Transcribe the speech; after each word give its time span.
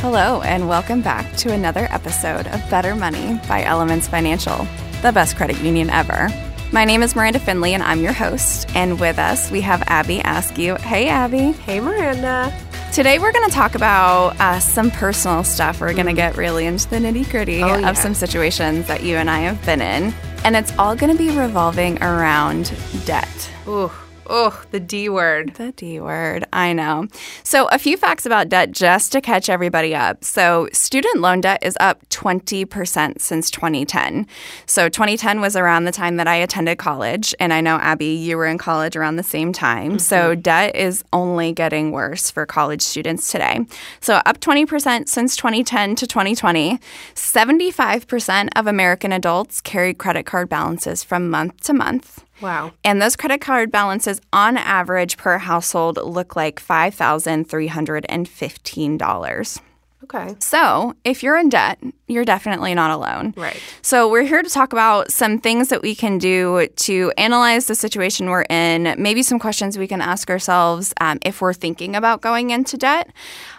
Hello, 0.00 0.40
and 0.42 0.68
welcome 0.68 1.00
back 1.02 1.34
to 1.38 1.52
another 1.52 1.88
episode 1.90 2.46
of 2.48 2.70
Better 2.70 2.94
Money 2.94 3.40
by 3.48 3.64
Elements 3.64 4.06
Financial, 4.06 4.66
the 5.02 5.10
best 5.12 5.36
credit 5.36 5.58
union 5.60 5.90
ever. 5.90 6.28
My 6.72 6.84
name 6.84 7.02
is 7.02 7.16
Miranda 7.16 7.38
Finley, 7.40 7.74
and 7.74 7.82
I'm 7.82 8.00
your 8.00 8.12
host. 8.12 8.68
And 8.76 9.00
with 9.00 9.18
us, 9.18 9.50
we 9.50 9.60
have 9.62 9.82
Abby 9.88 10.20
Askew. 10.24 10.76
Hey, 10.76 11.08
Abby. 11.08 11.52
Hey, 11.52 11.80
Miranda. 11.80 12.52
Today, 12.92 13.18
we're 13.18 13.32
going 13.32 13.48
to 13.48 13.54
talk 13.54 13.74
about 13.74 14.38
uh, 14.40 14.60
some 14.60 14.90
personal 14.90 15.42
stuff. 15.44 15.80
We're 15.80 15.94
going 15.94 16.06
to 16.06 16.12
get 16.12 16.36
really 16.36 16.66
into 16.66 16.88
the 16.88 16.96
nitty 16.96 17.28
gritty 17.30 17.62
Oh, 17.62 17.78
yeah. 17.78 17.90
of 17.90 17.96
some 17.98 18.14
situations 18.14 18.86
that 18.86 19.02
you 19.02 19.16
and 19.16 19.28
I 19.28 19.40
have 19.40 19.64
been 19.66 19.80
in. 19.80 20.14
And 20.44 20.54
it's 20.56 20.76
all 20.78 20.94
going 20.94 21.10
to 21.12 21.18
be 21.18 21.36
revolving 21.36 22.00
around 22.02 22.72
debt. 23.04 23.50
Ooh, 23.66 23.90
oh, 24.28 24.62
the 24.70 24.80
D 24.80 25.08
word. 25.08 25.54
The 25.54 25.72
D 25.72 26.00
word, 26.00 26.44
I 26.52 26.72
know. 26.72 27.08
So, 27.42 27.66
a 27.68 27.78
few 27.78 27.96
facts 27.96 28.26
about 28.26 28.48
debt 28.48 28.72
just 28.72 29.12
to 29.12 29.20
catch 29.20 29.48
everybody 29.48 29.94
up. 29.94 30.24
So, 30.24 30.68
student 30.72 31.20
loan 31.20 31.40
debt 31.40 31.62
is 31.62 31.76
up 31.80 32.08
20% 32.10 33.20
since 33.20 33.50
2010. 33.50 34.26
So, 34.66 34.88
2010 34.88 35.40
was 35.40 35.56
around 35.56 35.84
the 35.84 35.92
time 35.92 36.16
that 36.16 36.28
I 36.28 36.36
attended 36.36 36.78
college. 36.78 37.34
And 37.40 37.52
I 37.52 37.60
know, 37.60 37.76
Abby, 37.76 38.06
you 38.06 38.36
were 38.36 38.46
in 38.46 38.58
college 38.58 38.96
around 38.96 39.16
the 39.16 39.22
same 39.22 39.52
time. 39.52 39.98
So, 39.98 40.32
mm-hmm. 40.32 40.40
debt 40.40 40.76
is 40.76 41.04
only 41.12 41.52
getting 41.52 41.92
worse 41.92 42.30
for 42.30 42.46
college 42.46 42.82
students 42.82 43.30
today. 43.30 43.60
So, 44.00 44.16
up 44.26 44.40
20% 44.40 45.08
since 45.08 45.36
2010 45.36 45.96
to 45.96 46.06
2020. 46.06 46.78
75% 47.14 48.48
of 48.56 48.66
American 48.66 49.12
adults 49.12 49.60
carry 49.60 49.94
credit 49.94 50.26
card 50.26 50.48
balances 50.48 51.02
from 51.02 51.30
month 51.30 51.60
to 51.62 51.72
month. 51.72 52.24
Wow. 52.40 52.72
And 52.84 53.02
those 53.02 53.16
credit 53.16 53.40
card 53.40 53.72
balances 53.72 54.20
on 54.32 54.56
average 54.56 55.16
per 55.16 55.38
household 55.38 55.98
look 56.02 56.36
like 56.36 56.60
$5,315. 56.60 59.60
Okay. 60.04 60.36
So, 60.38 60.94
if 61.04 61.22
you're 61.22 61.36
in 61.36 61.48
debt, 61.48 61.78
you're 62.06 62.24
definitely 62.24 62.72
not 62.72 62.92
alone. 62.92 63.34
Right. 63.36 63.60
So, 63.82 64.08
we're 64.08 64.22
here 64.22 64.42
to 64.42 64.48
talk 64.48 64.72
about 64.72 65.10
some 65.10 65.38
things 65.38 65.68
that 65.68 65.82
we 65.82 65.94
can 65.94 66.16
do 66.18 66.68
to 66.68 67.12
analyze 67.18 67.66
the 67.66 67.74
situation 67.74 68.30
we're 68.30 68.46
in, 68.48 68.94
maybe 68.96 69.22
some 69.22 69.38
questions 69.38 69.76
we 69.76 69.88
can 69.88 70.00
ask 70.00 70.30
ourselves 70.30 70.94
um, 71.00 71.18
if 71.22 71.42
we're 71.42 71.52
thinking 71.52 71.96
about 71.96 72.22
going 72.22 72.50
into 72.50 72.78
debt, 72.78 73.10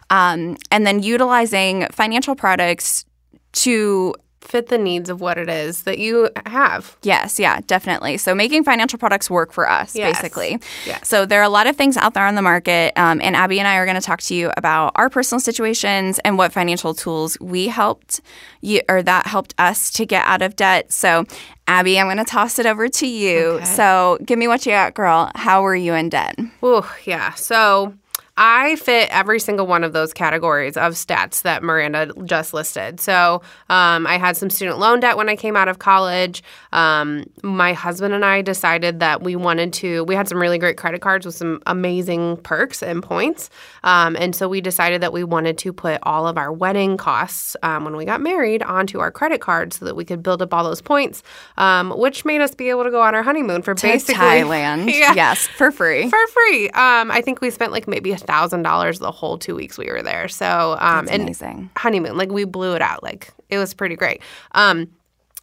um, 0.09 0.58
and 0.71 0.88
then 0.88 1.03
utilizing 1.03 1.86
financial 1.91 2.36
products 2.36 3.05
to 3.52 4.16
Fit 4.42 4.68
the 4.68 4.78
needs 4.78 5.09
of 5.09 5.22
what 5.22 5.38
it 5.38 5.50
is 5.50 5.84
that 5.84 6.00
you 6.00 6.30
have. 6.45 6.95
Yes, 7.04 7.40
yeah, 7.40 7.59
definitely. 7.68 8.18
So 8.18 8.34
making 8.34 8.64
financial 8.64 8.98
products 8.98 9.30
work 9.30 9.52
for 9.52 9.70
us, 9.70 9.95
Yes. 9.95 10.16
basically. 10.22 10.59
Yes. 10.86 11.08
So 11.08 11.26
there 11.26 11.40
are 11.42 11.44
a 11.44 11.50
lot 11.50 11.68
of 11.68 11.76
things 11.76 11.98
out 11.98 12.14
there 12.14 12.26
on 12.26 12.36
the 12.36 12.42
market, 12.42 12.94
um, 12.98 13.20
and 13.22 13.36
Abby 13.36 13.60
and 13.60 13.67
I 13.67 13.76
are 13.76 13.86
going 13.86 14.00
to 14.00 14.02
talk 14.06 14.22
to 14.22 14.34
you 14.34 14.52
about 14.58 14.94
our 14.95 15.10
personal 15.10 15.40
situations 15.40 16.20
and 16.26 16.38
what 16.38 16.52
financial 16.54 16.94
tools 16.94 17.38
we 17.42 17.67
helped 17.67 18.22
you 18.62 18.82
or 18.90 19.04
that 19.04 19.28
helped 19.28 19.54
us 19.60 19.92
to 19.92 20.06
get 20.06 20.26
out 20.26 20.42
of 20.42 20.56
debt. 20.56 20.92
So, 20.92 21.26
Abby, 21.67 22.00
I'm 22.00 22.08
going 22.08 22.17
to 22.17 22.23
toss 22.23 22.58
it 22.60 22.66
over 22.66 22.88
to 22.88 23.08
you. 23.08 23.40
Okay. 23.40 23.66
So, 23.66 24.17
give 24.26 24.40
me 24.40 24.48
what 24.48 24.66
you 24.66 24.72
got, 24.72 24.94
girl. 24.95 25.32
How 25.36 25.62
were 25.62 25.76
you 25.76 25.94
in 25.94 26.10
debt? 26.10 26.36
Ooh, 26.64 26.84
yeah. 27.06 27.34
So 27.34 27.94
I 28.42 28.78
fit 28.78 29.09
every 29.12 29.38
single 29.42 29.68
one 29.68 29.84
of 29.84 29.92
those 29.92 30.14
categories 30.14 30.78
of 30.78 30.94
stats 30.94 31.42
that 31.42 31.62
Miranda 31.62 32.14
just 32.23 32.54
listed. 32.54 33.02
So 33.02 33.42
um, 33.70 34.08
I 34.08 34.18
had 34.18 34.38
some 34.38 34.50
student 34.50 34.80
loan 34.80 35.02
debt 35.02 35.18
when 35.18 35.28
I 35.28 35.36
came 35.36 35.58
out 35.58 35.68
of 35.68 35.80
college. 35.80 36.42
Um, 36.72 37.26
my 37.44 37.73
husband 37.73 38.14
and 38.14 38.23
I 38.23 38.42
decided 38.42 39.02
that 39.02 39.22
we 39.22 39.36
wanted 39.36 39.73
to, 39.73 40.06
we 40.06 40.16
had 40.16 40.30
some 40.30 40.40
really 40.40 40.58
great 40.58 40.78
credit 40.78 41.02
cards 41.02 41.26
with 41.26 41.36
some 41.36 41.62
amazing 41.67 42.38
perks 42.38 42.82
and 42.82 43.04
points. 43.04 43.50
Um, 43.84 44.16
and 44.16 44.34
so 44.34 44.48
we 44.48 44.62
decided 44.62 45.02
that 45.02 45.12
we 45.12 45.26
wanted 45.26 45.58
to 45.58 45.73
put 45.73 46.00
all 46.04 46.26
of 46.26 46.38
our 46.38 46.52
wedding 46.54 46.95
costs 46.95 47.58
um, 47.62 47.84
when 47.84 47.98
we 47.98 48.06
got 48.06 48.22
married 48.22 48.64
onto 48.64 49.00
our 49.00 49.12
credit 49.12 49.42
card 49.42 49.73
so 49.73 49.84
that 49.84 49.98
we 49.98 50.06
could 50.06 50.23
build 50.23 50.42
up 50.42 50.54
all 50.54 50.64
those 50.64 50.82
points, 50.82 51.23
um, 51.58 51.92
which 51.92 52.23
made 52.23 52.40
us 52.40 52.56
be 52.56 52.70
able 52.70 52.86
to 52.86 52.92
go 52.92 53.02
on 53.02 53.14
our 53.16 53.23
honeymoon 53.23 53.64
for 53.64 53.76
To 53.76 53.82
basically 53.86 54.16
Thailand. 54.16 54.89
Yeah 54.99 55.14
Yes, 55.14 55.45
for 55.48 55.72
free. 55.72 56.10
for 56.10 56.28
free. 56.28 56.70
Um, 56.70 57.11
I 57.11 57.22
think 57.22 57.42
we 57.42 57.49
spent 57.49 57.73
like 57.73 57.86
maybe 57.86 58.14
a 58.14 58.17
thousand 58.30 58.62
dollars 58.62 59.00
the 59.00 59.12
whole 59.12 59.38
two 59.40 59.56
weeks 59.56 59.78
we 59.78 59.88
were 59.88 60.04
there. 60.04 60.28
So 60.28 60.78
um, 60.80 61.06
That's 61.06 61.12
and 61.12 61.23
amazing. 61.23 61.70
honeymoon, 61.76 62.16
like 62.16 62.32
we 62.32 62.44
blew 62.45 62.76
it 62.76 62.82
out. 62.82 63.02
Like 63.02 63.34
it 63.50 63.58
was 63.58 63.73
pretty 63.73 63.95
great. 63.95 64.22
Um, 64.52 64.88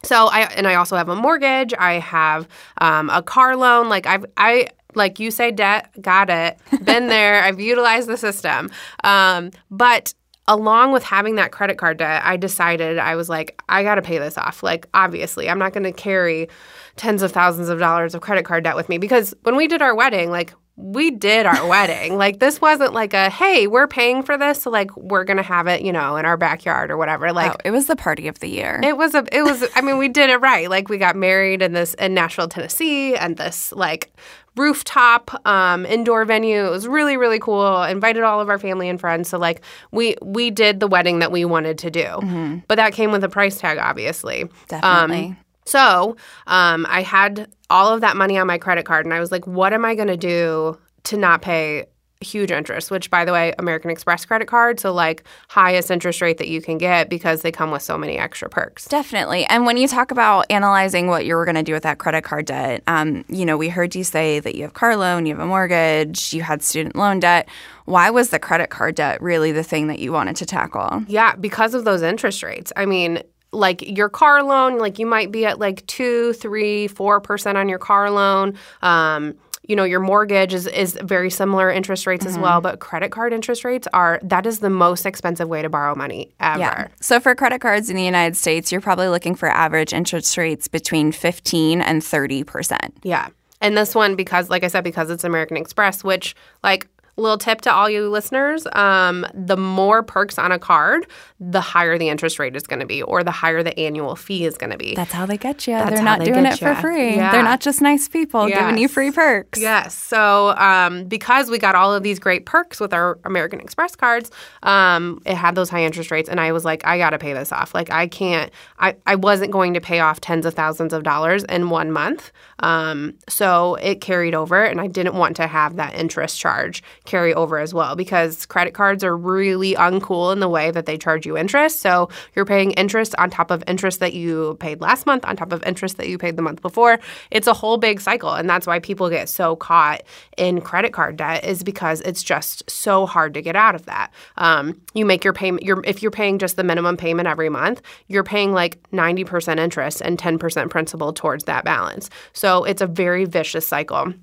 so 0.03 0.27
I 0.27 0.41
and 0.55 0.65
I 0.67 0.75
also 0.75 0.95
have 0.95 1.09
a 1.09 1.15
mortgage. 1.15 1.73
I 1.77 1.93
have 1.93 2.47
um, 2.79 3.09
a 3.09 3.21
car 3.21 3.55
loan. 3.57 3.89
Like 3.89 4.05
I've 4.05 4.25
I 4.37 4.69
like 4.95 5.19
you 5.19 5.31
say 5.31 5.51
debt. 5.51 5.89
Got 6.01 6.29
it. 6.29 6.57
Been 6.83 7.07
there. 7.15 7.43
I've 7.43 7.59
utilized 7.59 8.07
the 8.07 8.17
system. 8.17 8.71
Um, 9.03 9.51
but 9.69 10.13
along 10.47 10.93
with 10.93 11.03
having 11.03 11.35
that 11.35 11.51
credit 11.51 11.77
card 11.77 11.97
debt, 11.97 12.21
I 12.23 12.37
decided 12.37 12.97
I 12.97 13.15
was 13.15 13.27
like, 13.27 13.61
I 13.67 13.83
got 13.83 13.95
to 13.95 14.01
pay 14.01 14.17
this 14.17 14.37
off. 14.37 14.63
Like, 14.63 14.87
obviously, 14.93 15.49
I'm 15.49 15.59
not 15.59 15.73
going 15.73 15.83
to 15.83 15.91
carry 15.91 16.47
tens 16.95 17.21
of 17.21 17.33
thousands 17.33 17.67
of 17.67 17.79
dollars 17.79 18.15
of 18.15 18.21
credit 18.21 18.45
card 18.45 18.63
debt 18.63 18.75
with 18.77 18.87
me 18.87 18.97
because 18.97 19.33
when 19.43 19.57
we 19.57 19.67
did 19.67 19.81
our 19.81 19.93
wedding, 19.93 20.31
like, 20.31 20.53
we 20.77 21.09
did 21.09 21.47
our 21.47 21.67
wedding. 21.67 22.17
Like, 22.17 22.39
this 22.39 22.61
wasn't 22.61 22.93
like 22.93 23.13
a, 23.13 23.31
hey, 23.31 23.65
we're 23.65 23.87
paying 23.87 24.21
for 24.21 24.37
this. 24.37 24.61
So, 24.61 24.69
like, 24.69 24.95
we're 24.95 25.25
to 25.25 25.43
have 25.43 25.65
it, 25.65 25.81
you 25.81 25.91
know, 25.91 26.17
in 26.17 26.25
our 26.25 26.37
backyard 26.37 26.91
or 26.91 26.97
whatever. 26.97 27.33
Like, 27.33 27.51
oh, 27.51 27.57
it 27.65 27.71
was 27.71 27.87
the 27.87 27.95
party 27.95 28.27
of 28.27 28.39
the 28.39 28.47
year. 28.47 28.79
it 28.83 28.95
was 28.95 29.15
a, 29.15 29.25
it 29.31 29.41
was, 29.41 29.65
I 29.75 29.81
mean, 29.81 29.97
we 29.97 30.07
did 30.07 30.29
it 30.29 30.37
right. 30.37 30.69
Like, 30.69 30.87
we 30.87 30.99
got 30.99 31.15
married 31.15 31.63
in 31.63 31.73
this, 31.73 31.95
in 31.95 32.13
Nashville, 32.13 32.47
Tennessee, 32.47 33.15
and 33.15 33.37
this, 33.37 33.71
like, 33.71 34.11
rooftop 34.55 35.45
um, 35.47 35.85
indoor 35.85 36.25
venue. 36.25 36.65
It 36.65 36.71
was 36.71 36.87
really 36.87 37.15
really 37.15 37.37
cool. 37.37 37.83
Invited 37.83 38.23
all 38.23 38.41
of 38.41 38.49
our 38.49 38.57
family 38.57 38.89
and 38.89 38.99
friends. 38.99 39.29
So 39.29 39.37
like 39.37 39.61
we 39.91 40.15
we 40.23 40.49
did 40.49 40.79
the 40.79 40.87
wedding 40.87 41.19
that 41.19 41.31
we 41.31 41.45
wanted 41.45 41.77
to 41.77 41.91
do, 41.91 42.61
but 42.67 42.75
that 42.75 42.93
came 42.93 43.11
with 43.11 43.23
a 43.23 43.29
price 43.29 43.59
tag, 43.59 43.77
obviously. 43.77 44.49
Definitely. 44.67 45.25
Um, 45.25 45.37
so 45.67 46.15
um, 46.47 46.87
I 46.89 47.01
had 47.03 47.49
all 47.69 47.93
of 47.93 48.01
that 48.01 48.15
money 48.15 48.37
on 48.37 48.47
my 48.47 48.57
credit 48.57 48.85
card, 48.85 49.05
and 49.05 49.13
I 49.13 49.19
was 49.19 49.31
like, 49.31 49.45
what 49.47 49.73
am 49.73 49.85
I 49.85 49.95
going 49.95 50.07
to 50.07 50.17
do 50.17 50.77
to 51.03 51.17
not 51.17 51.41
pay? 51.41 51.85
Huge 52.19 52.49
interest, 52.49 52.89
which 52.89 53.11
by 53.11 53.25
the 53.25 53.31
way, 53.31 53.53
American 53.59 53.91
Express 53.91 54.25
credit 54.25 54.47
card, 54.47 54.79
so 54.79 54.91
like 54.91 55.23
highest 55.49 55.91
interest 55.91 56.19
rate 56.19 56.39
that 56.39 56.47
you 56.47 56.63
can 56.63 56.79
get 56.79 57.11
because 57.11 57.43
they 57.43 57.51
come 57.51 57.69
with 57.69 57.83
so 57.83 57.95
many 57.95 58.17
extra 58.17 58.49
perks. 58.49 58.87
Definitely. 58.87 59.45
And 59.45 59.67
when 59.67 59.77
you 59.77 59.87
talk 59.87 60.09
about 60.09 60.47
analyzing 60.49 61.09
what 61.09 61.27
you 61.27 61.35
were 61.35 61.45
going 61.45 61.57
to 61.57 61.61
do 61.61 61.73
with 61.73 61.83
that 61.83 61.99
credit 61.99 62.23
card 62.23 62.47
debt, 62.47 62.81
um, 62.87 63.23
you 63.29 63.45
know, 63.45 63.55
we 63.55 63.69
heard 63.69 63.93
you 63.93 64.03
say 64.03 64.39
that 64.39 64.55
you 64.55 64.63
have 64.63 64.73
car 64.73 64.95
loan, 64.95 65.27
you 65.27 65.35
have 65.35 65.43
a 65.43 65.45
mortgage, 65.45 66.33
you 66.33 66.41
had 66.41 66.63
student 66.63 66.95
loan 66.95 67.19
debt. 67.19 67.47
Why 67.85 68.09
was 68.09 68.31
the 68.31 68.39
credit 68.39 68.71
card 68.71 68.95
debt 68.95 69.21
really 69.21 69.51
the 69.51 69.61
thing 69.61 69.85
that 69.85 69.99
you 69.99 70.11
wanted 70.11 70.37
to 70.37 70.47
tackle? 70.47 71.03
Yeah, 71.07 71.35
because 71.35 71.75
of 71.75 71.83
those 71.83 72.01
interest 72.01 72.41
rates. 72.41 72.73
I 72.75 72.87
mean, 72.87 73.21
like 73.57 73.81
your 73.81 74.09
car 74.09 74.43
loan, 74.43 74.77
like 74.77 74.99
you 74.99 75.05
might 75.05 75.31
be 75.31 75.45
at 75.45 75.59
like 75.59 75.85
two, 75.87 76.33
three, 76.33 76.87
four 76.87 77.19
percent 77.19 77.57
on 77.57 77.67
your 77.67 77.79
car 77.79 78.09
loan. 78.09 78.57
Um, 78.81 79.35
you 79.67 79.75
know, 79.75 79.83
your 79.83 79.99
mortgage 79.99 80.53
is, 80.53 80.65
is 80.67 80.97
very 81.03 81.29
similar 81.29 81.69
interest 81.69 82.07
rates 82.07 82.25
as 82.25 82.39
well, 82.39 82.61
but 82.61 82.79
credit 82.79 83.11
card 83.11 83.33
interest 83.33 83.65
rates 83.65 83.85
are 83.91 84.17
that 84.23 84.45
is 84.45 84.59
the 84.59 84.69
most 84.69 85.05
expensive 85.05 85.49
way 85.49 85.61
to 85.61 85.69
borrow 85.69 85.93
money 85.93 86.33
ever. 86.39 86.59
yeah. 86.59 86.87
So 87.01 87.19
for 87.19 87.35
credit 87.35 87.59
cards 87.59 87.89
in 87.89 87.97
the 87.97 88.03
United 88.03 88.37
States, 88.37 88.71
you're 88.71 88.79
probably 88.79 89.09
looking 89.09 89.35
for 89.35 89.49
average 89.49 89.91
interest 89.91 90.37
rates 90.37 90.69
between 90.69 91.11
15 91.11 91.81
and 91.81 92.01
30%. 92.01 92.91
Yeah. 93.03 93.27
And 93.59 93.75
this 93.75 93.95
one, 93.95 94.15
because, 94.15 94.49
like 94.49 94.63
I 94.63 94.67
said, 94.67 94.83
because 94.83 95.09
it's 95.09 95.23
American 95.23 95.57
Express, 95.57 96.03
which, 96.03 96.35
like, 96.63 96.87
little 97.17 97.37
tip 97.37 97.61
to 97.61 97.73
all 97.73 97.89
you 97.89 98.09
listeners 98.09 98.67
um, 98.73 99.25
the 99.33 99.57
more 99.57 100.03
perks 100.03 100.37
on 100.37 100.51
a 100.51 100.59
card, 100.59 101.07
the 101.39 101.61
higher 101.61 101.97
the 101.97 102.09
interest 102.09 102.39
rate 102.39 102.55
is 102.55 102.63
going 102.63 102.79
to 102.79 102.85
be, 102.85 103.01
or 103.01 103.23
the 103.23 103.31
higher 103.31 103.63
the 103.63 103.77
annual 103.79 104.15
fee 104.15 104.45
is 104.45 104.57
going 104.57 104.69
to 104.69 104.77
be. 104.77 104.95
That's 104.95 105.11
how 105.11 105.25
they 105.25 105.37
get 105.37 105.67
you. 105.67 105.73
That's 105.73 105.91
They're 105.91 106.03
not 106.03 106.19
they 106.19 106.25
doing 106.25 106.45
it 106.45 106.59
for 106.59 106.75
free. 106.75 107.15
Yeah. 107.15 107.31
They're 107.31 107.43
not 107.43 107.59
just 107.61 107.81
nice 107.81 108.07
people 108.07 108.47
giving 108.47 108.77
you 108.77 108.87
free 108.87 109.11
perks. 109.11 109.59
Yes. 109.59 109.95
So 109.95 110.49
um, 110.57 111.05
because 111.05 111.49
we 111.49 111.57
got 111.57 111.75
all 111.75 111.93
of 111.93 112.03
these 112.03 112.19
great 112.19 112.45
perks 112.45 112.79
with 112.79 112.93
our 112.93 113.19
American 113.25 113.59
Express 113.59 113.95
cards, 113.95 114.31
um, 114.63 115.21
it 115.25 115.35
had 115.35 115.55
those 115.55 115.69
high 115.69 115.83
interest 115.83 116.11
rates, 116.11 116.29
and 116.29 116.39
I 116.39 116.51
was 116.51 116.65
like, 116.65 116.85
I 116.85 116.97
got 116.97 117.11
to 117.11 117.17
pay 117.17 117.33
this 117.33 117.51
off. 117.51 117.73
Like 117.73 117.91
I 117.91 118.07
can't. 118.07 118.51
I 118.79 118.95
I 119.05 119.15
wasn't 119.15 119.51
going 119.51 119.73
to 119.73 119.81
pay 119.81 119.99
off 119.99 120.21
tens 120.21 120.45
of 120.45 120.53
thousands 120.53 120.93
of 120.93 121.03
dollars 121.03 121.43
in 121.45 121.69
one 121.69 121.91
month. 121.91 122.31
Um, 122.59 123.15
so 123.27 123.75
it 123.75 124.01
carried 124.01 124.35
over, 124.35 124.63
and 124.63 124.79
I 124.79 124.87
didn't 124.87 125.15
want 125.15 125.35
to 125.37 125.47
have 125.47 125.75
that 125.77 125.95
interest 125.95 126.39
charge 126.39 126.83
carry 127.07 127.33
over 127.33 127.57
as 127.57 127.73
well 127.73 127.95
because 127.95 128.45
credit 128.45 128.75
cards 128.75 129.03
are 129.03 129.17
really 129.17 129.73
uncool 129.73 130.31
in 130.31 130.39
the 130.39 130.49
way 130.49 130.69
that 130.69 130.85
they 130.85 130.97
charge 130.97 131.25
you 131.25 131.35
interest. 131.35 131.79
So 131.79 132.09
you're 132.35 132.45
paying 132.45 132.71
interest 132.71 133.15
on 133.17 133.31
top 133.31 133.49
of 133.49 133.63
interest 133.65 133.99
that 134.01 134.13
you 134.13 134.57
paid 134.59 134.81
last 134.81 135.07
month, 135.07 135.25
on 135.25 135.35
top 135.35 135.51
of 135.51 135.63
interest 135.63 135.97
that 135.97 136.09
you 136.09 136.17
paid 136.17 136.35
the 136.35 136.41
month 136.41 136.61
before. 136.61 136.99
It's 137.31 137.47
a 137.47 137.53
whole 137.53 137.77
big 137.77 137.99
cycle, 137.99 138.33
and 138.33 138.47
that's 138.47 138.67
why 138.67 138.79
people 138.79 139.09
get 139.09 139.29
so 139.29 139.55
caught 139.55 140.03
in 140.37 140.61
credit 140.61 140.93
card 140.93 141.17
debt 141.17 141.43
is 141.43 141.63
because 141.63 142.01
it's 142.01 142.21
just 142.21 142.69
so 142.69 143.05
hard 143.05 143.33
to 143.33 143.41
get 143.41 143.55
out 143.55 143.73
of 143.73 143.85
that. 143.85 144.11
Um, 144.37 144.79
you 144.93 145.05
make 145.05 145.23
your 145.23 145.33
payment. 145.33 145.63
You're, 145.63 145.81
if 145.85 146.01
you're 146.01 146.11
paying 146.11 146.37
just 146.37 146.57
the 146.57 146.63
minimum 146.63 146.97
payment 146.97 147.27
every 147.27 147.49
month, 147.49 147.81
you're 148.07 148.23
paying 148.23 148.53
like 148.53 148.79
90% 148.91 149.59
interest 149.59 150.01
and 150.01 150.17
10% 150.17 150.69
principal 150.69 151.13
towards 151.13 151.45
that 151.45 151.63
balance. 151.63 152.09
So 152.33 152.65
it's 152.65 152.81
a 152.81 152.87
very 152.87 153.25
vicious 153.25 153.65
cycle. 153.65 154.13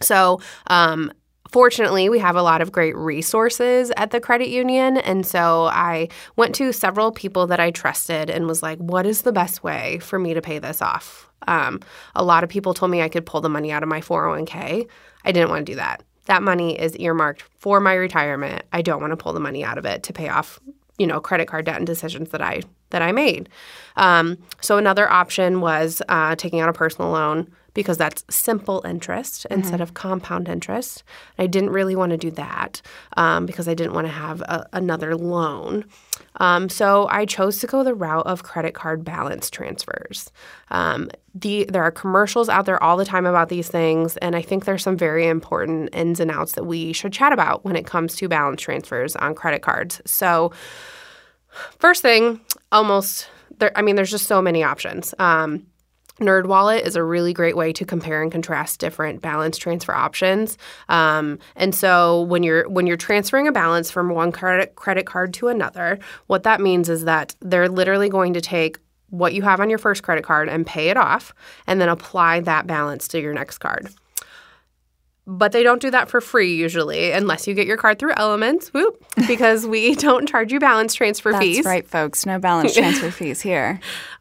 So, 0.00 0.40
um, 0.66 1.12
fortunately, 1.52 2.08
we 2.08 2.18
have 2.18 2.34
a 2.34 2.42
lot 2.42 2.62
of 2.62 2.72
great 2.72 2.96
resources 2.96 3.92
at 3.96 4.10
the 4.10 4.20
credit 4.20 4.48
union. 4.48 4.96
And 4.96 5.24
so 5.24 5.66
I 5.66 6.08
went 6.34 6.54
to 6.56 6.72
several 6.72 7.12
people 7.12 7.46
that 7.46 7.60
I 7.60 7.70
trusted 7.70 8.30
and 8.30 8.46
was 8.46 8.62
like, 8.62 8.78
what 8.78 9.06
is 9.06 9.22
the 9.22 9.32
best 9.32 9.62
way 9.62 9.98
for 10.00 10.18
me 10.18 10.34
to 10.34 10.40
pay 10.40 10.58
this 10.58 10.80
off? 10.80 11.30
Um, 11.46 11.80
a 12.14 12.24
lot 12.24 12.42
of 12.42 12.50
people 12.50 12.72
told 12.72 12.90
me 12.90 13.02
I 13.02 13.08
could 13.08 13.26
pull 13.26 13.42
the 13.42 13.48
money 13.48 13.70
out 13.70 13.82
of 13.82 13.88
my 13.88 14.00
401k. 14.00 14.88
I 15.24 15.32
didn't 15.32 15.50
want 15.50 15.66
to 15.66 15.72
do 15.72 15.76
that. 15.76 16.02
That 16.26 16.42
money 16.42 16.78
is 16.78 16.96
earmarked 16.96 17.42
for 17.42 17.80
my 17.80 17.94
retirement. 17.94 18.64
I 18.72 18.80
don't 18.80 19.00
want 19.00 19.10
to 19.10 19.16
pull 19.16 19.32
the 19.32 19.40
money 19.40 19.64
out 19.64 19.76
of 19.76 19.84
it 19.84 20.04
to 20.04 20.12
pay 20.12 20.28
off, 20.28 20.60
you 20.98 21.06
know, 21.06 21.20
credit 21.20 21.48
card 21.48 21.66
debt 21.66 21.76
and 21.76 21.86
decisions 21.86 22.30
that 22.30 22.40
I 22.40 22.62
that 22.90 23.02
I 23.02 23.10
made. 23.10 23.48
Um, 23.96 24.38
so 24.60 24.78
another 24.78 25.10
option 25.10 25.60
was 25.60 26.00
uh, 26.08 26.36
taking 26.36 26.60
out 26.60 26.68
a 26.68 26.72
personal 26.72 27.10
loan 27.10 27.50
because 27.74 27.96
that's 27.96 28.24
simple 28.28 28.82
interest 28.86 29.44
mm-hmm. 29.44 29.60
instead 29.60 29.80
of 29.80 29.94
compound 29.94 30.48
interest. 30.48 31.02
I 31.38 31.46
didn't 31.46 31.70
really 31.70 31.96
want 31.96 32.10
to 32.10 32.18
do 32.18 32.30
that 32.32 32.82
um, 33.16 33.46
because 33.46 33.68
I 33.68 33.74
didn't 33.74 33.94
want 33.94 34.06
to 34.06 34.12
have 34.12 34.40
a, 34.42 34.68
another 34.72 35.16
loan. 35.16 35.84
Um, 36.36 36.68
so 36.68 37.08
I 37.10 37.26
chose 37.26 37.58
to 37.58 37.66
go 37.66 37.84
the 37.84 37.94
route 37.94 38.26
of 38.26 38.42
credit 38.42 38.74
card 38.74 39.04
balance 39.04 39.50
transfers. 39.50 40.30
Um, 40.70 41.10
the, 41.34 41.66
there 41.68 41.82
are 41.82 41.90
commercials 41.90 42.48
out 42.48 42.66
there 42.66 42.82
all 42.82 42.96
the 42.96 43.04
time 43.04 43.26
about 43.26 43.48
these 43.48 43.68
things, 43.68 44.16
and 44.18 44.34
I 44.36 44.42
think 44.42 44.64
there's 44.64 44.82
some 44.82 44.96
very 44.96 45.26
important 45.26 45.90
ins 45.94 46.20
and 46.20 46.30
outs 46.30 46.52
that 46.52 46.64
we 46.64 46.92
should 46.92 47.12
chat 47.12 47.32
about 47.32 47.64
when 47.64 47.76
it 47.76 47.86
comes 47.86 48.16
to 48.16 48.28
balance 48.28 48.60
transfers 48.60 49.16
on 49.16 49.34
credit 49.34 49.62
cards. 49.62 50.00
So, 50.04 50.52
first 51.78 52.02
thing, 52.02 52.40
almost 52.70 53.28
there. 53.58 53.72
I 53.76 53.82
mean, 53.82 53.96
there's 53.96 54.10
just 54.10 54.26
so 54.26 54.42
many 54.42 54.62
options. 54.62 55.14
Um, 55.18 55.66
NerdWallet 56.22 56.82
is 56.86 56.96
a 56.96 57.02
really 57.02 57.32
great 57.32 57.56
way 57.56 57.72
to 57.72 57.84
compare 57.84 58.22
and 58.22 58.32
contrast 58.32 58.80
different 58.80 59.20
balance 59.20 59.58
transfer 59.58 59.94
options. 59.94 60.56
Um, 60.88 61.38
and 61.56 61.74
so 61.74 62.22
when 62.22 62.42
you're 62.42 62.68
when 62.68 62.86
you're 62.86 62.96
transferring 62.96 63.48
a 63.48 63.52
balance 63.52 63.90
from 63.90 64.08
one 64.10 64.32
credit 64.32 64.74
credit 64.74 65.06
card 65.06 65.34
to 65.34 65.48
another, 65.48 65.98
what 66.26 66.42
that 66.44 66.60
means 66.60 66.88
is 66.88 67.04
that 67.04 67.34
they're 67.40 67.68
literally 67.68 68.08
going 68.08 68.32
to 68.34 68.40
take 68.40 68.78
what 69.10 69.34
you 69.34 69.42
have 69.42 69.60
on 69.60 69.68
your 69.68 69.78
first 69.78 70.02
credit 70.02 70.24
card 70.24 70.48
and 70.48 70.66
pay 70.66 70.88
it 70.88 70.96
off, 70.96 71.34
and 71.66 71.80
then 71.80 71.90
apply 71.90 72.40
that 72.40 72.66
balance 72.66 73.06
to 73.08 73.20
your 73.20 73.34
next 73.34 73.58
card. 73.58 73.88
But 75.24 75.52
they 75.52 75.62
don't 75.62 75.80
do 75.80 75.90
that 75.92 76.08
for 76.08 76.20
free 76.20 76.54
usually, 76.54 77.12
unless 77.12 77.46
you 77.46 77.54
get 77.54 77.66
your 77.66 77.76
card 77.76 78.00
through 78.00 78.14
Elements, 78.16 78.74
whoop, 78.74 79.04
because 79.28 79.66
we 79.66 79.94
don't 79.96 80.28
charge 80.28 80.52
you 80.52 80.58
balance 80.58 80.94
transfer 80.94 81.30
That's 81.30 81.44
fees. 81.44 81.56
That's 81.58 81.66
right, 81.66 81.88
folks. 81.88 82.26
No 82.26 82.38
balance 82.38 82.74
transfer 82.74 83.10
fees 83.12 83.40
here. 83.40 83.78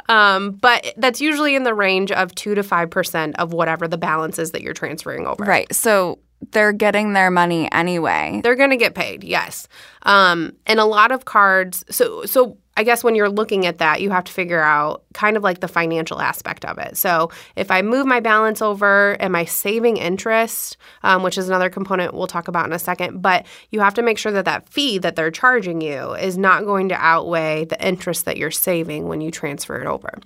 Um, 0.09 0.51
but 0.51 0.93
that's 0.97 1.19
usually 1.19 1.55
in 1.55 1.63
the 1.63 1.73
range 1.73 2.11
of 2.11 2.35
2 2.35 2.55
to 2.55 2.61
5% 2.61 3.35
of 3.35 3.53
whatever 3.53 3.87
the 3.87 3.97
balance 3.97 4.37
is 4.37 4.51
that 4.51 4.61
you're 4.61 4.73
transferring 4.73 5.25
over. 5.25 5.43
Right. 5.43 5.73
So 5.73 6.19
they're 6.51 6.73
getting 6.73 7.13
their 7.13 7.31
money 7.31 7.71
anyway. 7.71 8.41
They're 8.43 8.55
going 8.55 8.71
to 8.71 8.77
get 8.77 8.95
paid, 8.95 9.23
yes. 9.23 9.67
Um, 10.03 10.53
and 10.65 10.79
a 10.79 10.85
lot 10.85 11.11
of 11.11 11.25
cards, 11.25 11.85
so 11.89 12.25
so 12.25 12.57
I 12.77 12.83
guess 12.83 13.03
when 13.03 13.15
you're 13.15 13.29
looking 13.29 13.65
at 13.65 13.79
that, 13.79 14.01
you 14.01 14.09
have 14.11 14.23
to 14.23 14.31
figure 14.31 14.61
out 14.61 15.03
kind 15.13 15.35
of 15.35 15.43
like 15.43 15.59
the 15.59 15.67
financial 15.67 16.21
aspect 16.21 16.63
of 16.63 16.77
it. 16.77 16.95
So 16.97 17.29
if 17.55 17.69
I 17.69 17.81
move 17.81 18.05
my 18.05 18.21
balance 18.21 18.61
over, 18.61 19.17
am 19.19 19.35
I 19.35 19.45
saving 19.45 19.97
interest, 19.97 20.77
um, 21.03 21.21
which 21.21 21.37
is 21.37 21.49
another 21.49 21.69
component 21.69 22.13
we'll 22.13 22.27
talk 22.27 22.47
about 22.47 22.65
in 22.65 22.73
a 22.73 22.79
second. 22.79 23.21
But 23.21 23.45
you 23.71 23.81
have 23.81 23.93
to 23.95 24.01
make 24.01 24.17
sure 24.17 24.31
that 24.31 24.45
that 24.45 24.69
fee 24.69 24.97
that 24.99 25.15
they're 25.15 25.31
charging 25.31 25.81
you 25.81 26.13
is 26.13 26.37
not 26.37 26.65
going 26.65 26.89
to 26.89 26.95
outweigh 26.95 27.65
the 27.65 27.85
interest 27.85 28.25
that 28.25 28.37
you're 28.37 28.51
saving 28.51 29.07
when 29.07 29.21
you 29.21 29.31
transfer 29.31 29.79
it 29.81 29.87
over 29.87 30.19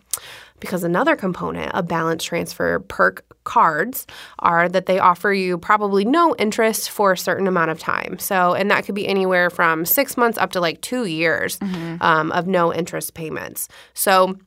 because 0.59 0.83
another 0.83 1.15
component 1.15 1.73
of 1.73 1.87
balance 1.87 2.23
transfer 2.23 2.79
perk 2.79 3.25
cards 3.43 4.07
are 4.39 4.67
that 4.67 4.85
they 4.85 4.99
offer 4.99 5.31
you 5.31 5.57
probably 5.57 6.03
no 6.03 6.35
interest 6.37 6.89
for 6.89 7.11
a 7.11 7.17
certain 7.17 7.47
amount 7.47 7.71
of 7.71 7.79
time. 7.79 8.17
So, 8.19 8.53
and 8.53 8.69
that 8.71 8.85
could 8.85 8.95
be 8.95 9.07
anywhere 9.07 9.49
from 9.49 9.85
six 9.85 10.17
months 10.17 10.37
up 10.37 10.51
to 10.53 10.59
like 10.59 10.81
two 10.81 11.05
years 11.05 11.59
mm-hmm. 11.59 12.01
um, 12.01 12.31
of 12.31 12.47
no 12.47 12.73
interest 12.73 13.13
payments. 13.13 13.67
So, 13.93 14.37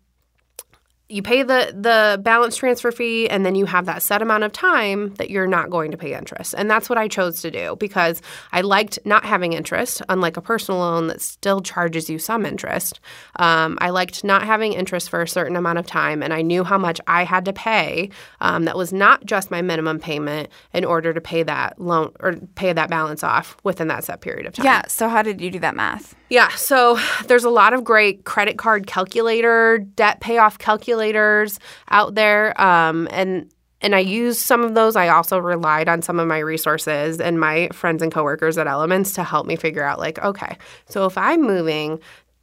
you 1.08 1.22
pay 1.22 1.42
the 1.42 1.72
the 1.74 2.20
balance 2.22 2.56
transfer 2.56 2.92
fee 2.92 3.28
and 3.28 3.44
then 3.46 3.54
you 3.54 3.64
have 3.64 3.86
that 3.86 4.02
set 4.02 4.20
amount 4.20 4.44
of 4.44 4.52
time 4.52 5.14
that 5.14 5.30
you're 5.30 5.46
not 5.46 5.70
going 5.70 5.90
to 5.90 5.96
pay 5.96 6.14
interest. 6.14 6.54
And 6.56 6.70
that's 6.70 6.88
what 6.88 6.98
i 6.98 7.08
chose 7.08 7.40
to 7.42 7.50
do 7.50 7.76
because 7.76 8.20
i 8.52 8.60
liked 8.60 8.98
not 9.04 9.24
having 9.24 9.52
interest 9.54 10.02
unlike 10.08 10.36
a 10.36 10.42
personal 10.42 10.80
loan 10.80 11.06
that 11.06 11.20
still 11.20 11.60
charges 11.60 12.10
you 12.10 12.18
some 12.18 12.44
interest. 12.44 13.00
Um, 13.36 13.78
i 13.80 13.90
liked 13.90 14.22
not 14.24 14.42
having 14.42 14.72
interest 14.72 15.08
for 15.08 15.22
a 15.22 15.28
certain 15.28 15.56
amount 15.56 15.78
of 15.78 15.86
time 15.86 16.22
and 16.22 16.32
i 16.32 16.42
knew 16.42 16.64
how 16.64 16.78
much 16.78 17.00
i 17.06 17.24
had 17.24 17.44
to 17.46 17.52
pay 17.52 18.10
um, 18.40 18.64
that 18.64 18.76
was 18.76 18.92
not 18.92 19.24
just 19.24 19.50
my 19.50 19.62
minimum 19.62 19.98
payment 19.98 20.48
in 20.74 20.84
order 20.84 21.14
to 21.14 21.20
pay 21.20 21.42
that 21.42 21.80
loan 21.80 22.12
or 22.20 22.34
pay 22.54 22.72
that 22.72 22.90
balance 22.90 23.24
off 23.24 23.56
within 23.64 23.88
that 23.88 24.04
set 24.04 24.20
period 24.20 24.46
of 24.46 24.52
time. 24.52 24.64
Yeah 24.64 24.82
so 24.88 25.08
how 25.08 25.22
did 25.22 25.40
you 25.40 25.50
do 25.50 25.58
that 25.60 25.74
math? 25.74 26.14
Yeah, 26.30 26.48
so 26.50 26.98
there's 27.26 27.44
a 27.44 27.50
lot 27.50 27.72
of 27.72 27.84
great 27.84 28.24
credit 28.24 28.58
card 28.58 28.86
calculator, 28.86 29.78
debt 29.78 30.20
payoff 30.20 30.58
calculators 30.98 31.58
out 31.90 32.14
there, 32.14 32.60
um, 32.60 33.08
and 33.10 33.50
and 33.80 33.94
I 33.94 34.00
used 34.00 34.40
some 34.40 34.64
of 34.64 34.74
those. 34.74 34.96
I 34.96 35.08
also 35.08 35.38
relied 35.38 35.88
on 35.88 36.02
some 36.02 36.18
of 36.18 36.26
my 36.26 36.38
resources 36.38 37.20
and 37.20 37.38
my 37.38 37.68
friends 37.72 38.02
and 38.02 38.12
coworkers 38.12 38.58
at 38.58 38.66
Elements 38.66 39.12
to 39.12 39.22
help 39.22 39.46
me 39.46 39.54
figure 39.54 39.84
out, 39.84 40.00
like, 40.00 40.18
okay, 40.18 40.56
so 40.86 41.06
if 41.06 41.16
I'm 41.16 41.42
moving 41.42 42.00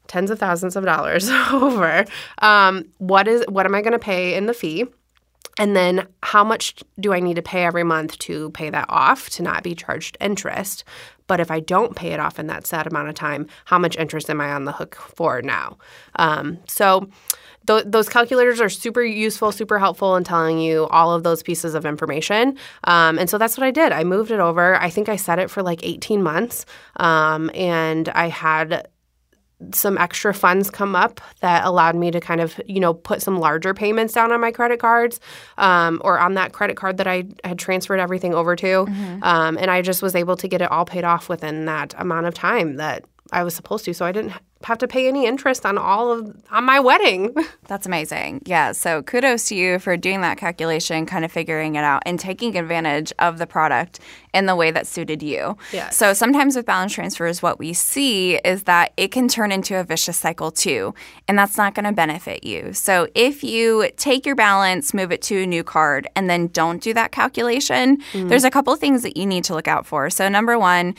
tens 0.08 0.32
of 0.32 0.40
thousands 0.40 0.76
of 0.76 0.86
dollars 0.86 1.30
over, 1.52 2.06
um, 2.42 2.86
what 3.00 3.28
is 3.28 3.44
what 3.50 3.66
am 3.66 3.76
I 3.76 3.82
going 3.82 3.94
to 3.94 4.00
pay 4.00 4.36
in 4.36 4.46
the 4.46 4.54
fee? 4.54 4.86
And 5.58 5.74
then 5.74 6.08
how 6.22 6.44
much 6.44 6.84
do 7.00 7.14
I 7.14 7.22
need 7.22 7.36
to 7.36 7.42
pay 7.42 7.64
every 7.64 7.86
month 7.86 8.20
to 8.20 8.50
pay 8.52 8.70
that 8.70 8.88
off 8.90 9.30
to 9.32 9.44
not 9.44 9.64
be 9.64 9.74
charged 9.74 10.18
interest? 10.20 10.84
But 11.28 11.40
if 11.40 11.50
I 11.50 11.62
don't 11.62 11.96
pay 11.96 12.12
it 12.12 12.20
off 12.20 12.40
in 12.40 12.48
that 12.48 12.68
set 12.68 12.86
amount 12.86 13.08
of 13.08 13.16
time, 13.16 13.48
how 13.66 13.80
much 13.80 13.96
interest 13.96 14.30
am 14.30 14.42
I 14.42 14.52
on 14.52 14.66
the 14.66 14.74
hook 14.74 14.96
for 14.96 15.42
now? 15.42 15.78
Um, 16.18 16.60
so 16.68 17.10
th- 17.68 17.86
those 17.86 18.10
calculators 18.10 18.62
are 18.62 18.70
super 18.70 19.04
useful, 19.04 19.52
super 19.52 19.80
helpful 19.80 20.16
in 20.16 20.24
telling 20.24 20.60
you 20.60 20.88
all 20.88 21.14
of 21.14 21.24
those 21.24 21.44
pieces 21.44 21.74
of 21.76 21.86
information. 21.86 22.58
Um, 22.86 23.18
and 23.18 23.30
so 23.30 23.38
that's 23.38 23.58
what 23.58 23.66
I 23.66 23.72
did. 23.72 23.92
I 23.92 24.04
moved 24.04 24.32
it 24.32 24.40
over. 24.40 24.76
I 24.82 24.90
think 24.90 25.10
I 25.10 25.16
set 25.16 25.40
it 25.40 25.50
for 25.50 25.64
like 25.64 25.84
18 25.84 26.22
months. 26.22 26.66
Um, 26.98 27.52
and 27.54 28.10
I 28.10 28.30
had 28.30 28.88
some 29.74 29.98
extra 29.98 30.34
funds 30.34 30.70
come 30.70 30.96
up 30.96 31.22
that 31.40 31.66
allowed 31.66 31.96
me 31.96 32.12
to 32.12 32.20
kind 32.20 32.42
of 32.42 32.60
you 32.68 32.80
know 32.80 32.94
put 32.94 33.22
some 33.22 33.40
larger 33.40 33.74
payments 33.74 34.14
down 34.14 34.32
on 34.32 34.42
my 34.42 34.52
credit 34.52 34.80
cards 34.80 35.20
um, 35.58 36.02
or 36.04 36.20
on 36.20 36.34
that 36.34 36.52
credit 36.52 36.76
card 36.76 36.98
that 36.98 37.08
I 37.08 37.24
had 37.44 37.58
transferred 37.58 38.00
everything 38.00 38.34
over 38.34 38.56
to, 38.58 38.66
mm-hmm. 38.66 39.24
um, 39.24 39.58
and 39.58 39.72
I 39.72 39.82
just 39.82 40.02
was 40.02 40.14
able 40.14 40.36
to 40.38 40.48
get 40.48 40.62
it 40.62 40.70
all 40.72 40.86
paid 40.86 41.04
off 41.04 41.30
within 41.30 41.66
that 41.66 41.94
amount 41.98 42.26
of 42.26 42.34
time 42.34 42.76
that 42.76 43.06
I 43.32 43.44
was 43.44 43.56
supposed 43.56 43.86
to. 43.86 43.94
So 43.94 44.06
I 44.06 44.12
didn't 44.12 44.34
have 44.66 44.80
to 44.80 44.88
pay 44.88 45.08
any 45.08 45.28
interest 45.28 45.64
on 45.64 45.78
all 45.78 46.12
of 46.12 46.36
on 46.50 46.64
my 46.64 46.80
wedding. 46.80 47.36
That's 47.68 47.86
amazing. 47.86 48.42
Yeah. 48.46 48.72
So 48.72 49.04
kudos 49.04 49.48
to 49.50 49.56
you 49.56 49.78
for 49.78 49.96
doing 49.96 50.22
that 50.22 50.40
calculation, 50.40 51.06
kind 51.06 51.24
of 51.24 51.32
figuring 51.32 51.76
it 51.76 51.84
out 51.84 52.02
and 52.08 52.20
taking 52.20 52.58
advantage 52.58 53.14
of 53.20 53.38
the 53.38 53.46
product 53.46 54.00
in 54.34 54.48
the 54.48 54.56
way 54.56 54.72
that 54.72 54.88
suited 54.88 55.22
you. 55.22 55.56
Yeah. 55.72 55.92
So 55.92 56.14
sometimes 56.14 56.56
with 56.56 56.66
balance 56.66 56.94
transfers, 56.94 57.44
what 57.44 57.60
we 57.60 57.74
see 57.74 58.38
is 58.38 58.64
that 58.64 58.92
it 58.98 59.12
can 59.12 59.28
turn 59.28 59.52
into 59.52 59.80
a 59.80 59.84
vicious 59.84 60.18
cycle 60.18 60.50
too, 60.50 60.96
and 61.28 61.38
that's 61.38 61.58
not 61.58 61.76
going 61.76 61.86
to 61.86 61.92
benefit 61.92 62.44
you. 62.44 62.74
So 62.74 63.08
if 63.14 63.44
you 63.44 63.92
take 63.98 64.26
your 64.26 64.36
balance, 64.36 64.96
move 64.96 65.12
it 65.12 65.22
to 65.24 65.44
a 65.44 65.46
new 65.46 65.64
card, 65.64 66.08
and 66.16 66.28
then 66.28 66.48
don't 66.48 66.82
do 66.82 66.92
that 66.96 67.12
calculation, 67.12 67.98
mm-hmm. 67.98 68.30
there's 68.30 68.44
a 68.44 68.52
couple 68.52 68.76
things 68.78 69.04
that 69.04 69.16
you 69.16 69.28
need 69.28 69.44
to 69.44 69.54
look 69.54 69.68
out 69.68 69.86
for. 69.86 70.10
So 70.10 70.28
number 70.28 70.58
one 70.58 70.96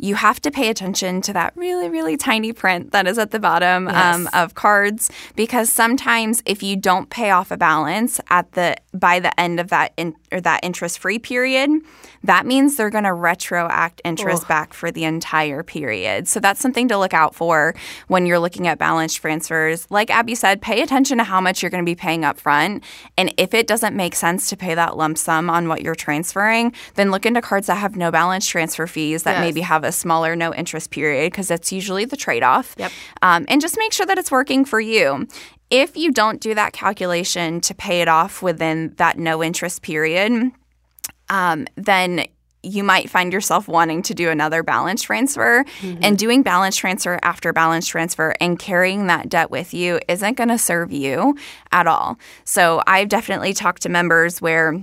you 0.00 0.14
have 0.14 0.40
to 0.40 0.50
pay 0.50 0.70
attention 0.70 1.20
to 1.20 1.32
that 1.34 1.52
really, 1.56 1.88
really 1.88 2.16
tiny 2.16 2.52
print 2.52 2.92
that 2.92 3.06
is 3.10 3.18
at 3.18 3.30
the 3.30 3.38
bottom 3.38 3.86
yes. 3.86 4.14
um, 4.14 4.28
of 4.32 4.54
cards 4.54 5.10
because 5.36 5.70
sometimes 5.70 6.42
if 6.46 6.62
you 6.62 6.76
don't 6.76 7.10
pay 7.10 7.30
off 7.30 7.50
a 7.50 7.56
balance 7.56 8.20
at 8.30 8.52
the 8.52 8.76
by 8.94 9.20
the 9.20 9.38
end 9.38 9.60
of 9.60 9.68
that 9.68 9.92
in, 9.96 10.14
or 10.32 10.40
that 10.40 10.60
interest 10.62 10.98
free 10.98 11.18
period, 11.18 11.70
that 12.24 12.46
means 12.46 12.76
they're 12.76 12.90
going 12.90 13.04
to 13.04 13.10
retroact 13.10 14.00
interest 14.04 14.46
back 14.46 14.74
for 14.74 14.90
the 14.90 15.04
entire 15.04 15.62
period. 15.62 16.28
So 16.28 16.40
that's 16.40 16.60
something 16.60 16.88
to 16.88 16.98
look 16.98 17.14
out 17.14 17.34
for 17.34 17.74
when 18.08 18.26
you're 18.26 18.38
looking 18.38 18.66
at 18.66 18.78
balance 18.78 19.14
transfers. 19.14 19.86
Like 19.90 20.10
Abby 20.10 20.34
said, 20.34 20.60
pay 20.60 20.82
attention 20.82 21.18
to 21.18 21.24
how 21.24 21.40
much 21.40 21.62
you're 21.62 21.70
going 21.70 21.84
to 21.84 21.90
be 21.90 21.94
paying 21.94 22.24
up 22.24 22.38
front. 22.38 22.84
And 23.16 23.32
if 23.36 23.54
it 23.54 23.66
doesn't 23.66 23.96
make 23.96 24.14
sense 24.14 24.50
to 24.50 24.56
pay 24.56 24.74
that 24.74 24.96
lump 24.96 25.18
sum 25.18 25.48
on 25.48 25.68
what 25.68 25.82
you're 25.82 25.94
transferring, 25.94 26.74
then 26.94 27.10
look 27.10 27.24
into 27.24 27.40
cards 27.40 27.68
that 27.68 27.76
have 27.76 27.96
no 27.96 28.10
balance 28.10 28.46
transfer 28.46 28.86
fees 28.86 29.22
that 29.22 29.36
yes. 29.36 29.40
maybe 29.40 29.60
have 29.62 29.84
a 29.84 29.92
smaller 29.92 30.36
no 30.36 30.54
interest 30.54 30.90
period 30.90 31.32
because 31.32 31.48
that's 31.48 31.72
usually 31.72 32.04
the 32.04 32.16
trade 32.16 32.42
off. 32.42 32.74
Yep. 32.78 32.92
Um, 33.22 33.44
and 33.48 33.60
just 33.60 33.76
make 33.78 33.92
sure 33.92 34.06
that 34.06 34.18
it's 34.18 34.30
working 34.30 34.64
for 34.64 34.80
you. 34.80 35.26
If 35.70 35.96
you 35.96 36.10
don't 36.10 36.40
do 36.40 36.54
that 36.54 36.72
calculation 36.72 37.60
to 37.62 37.74
pay 37.74 38.00
it 38.00 38.08
off 38.08 38.42
within 38.42 38.94
that 38.96 39.18
no 39.18 39.42
interest 39.42 39.82
period, 39.82 40.50
um, 41.28 41.66
then 41.76 42.26
you 42.62 42.84
might 42.84 43.08
find 43.08 43.32
yourself 43.32 43.68
wanting 43.68 44.02
to 44.02 44.14
do 44.14 44.28
another 44.28 44.62
balance 44.62 45.02
transfer 45.02 45.64
mm-hmm. 45.80 46.02
and 46.02 46.18
doing 46.18 46.42
balance 46.42 46.76
transfer 46.76 47.18
after 47.22 47.52
balance 47.52 47.86
transfer 47.86 48.34
and 48.40 48.58
carrying 48.58 49.06
that 49.06 49.28
debt 49.28 49.50
with 49.50 49.72
you 49.72 49.98
isn't 50.08 50.36
going 50.36 50.48
to 50.48 50.58
serve 50.58 50.92
you 50.92 51.36
at 51.72 51.86
all. 51.86 52.18
So 52.44 52.82
I've 52.86 53.08
definitely 53.08 53.54
talked 53.54 53.82
to 53.82 53.88
members 53.88 54.42
where 54.42 54.82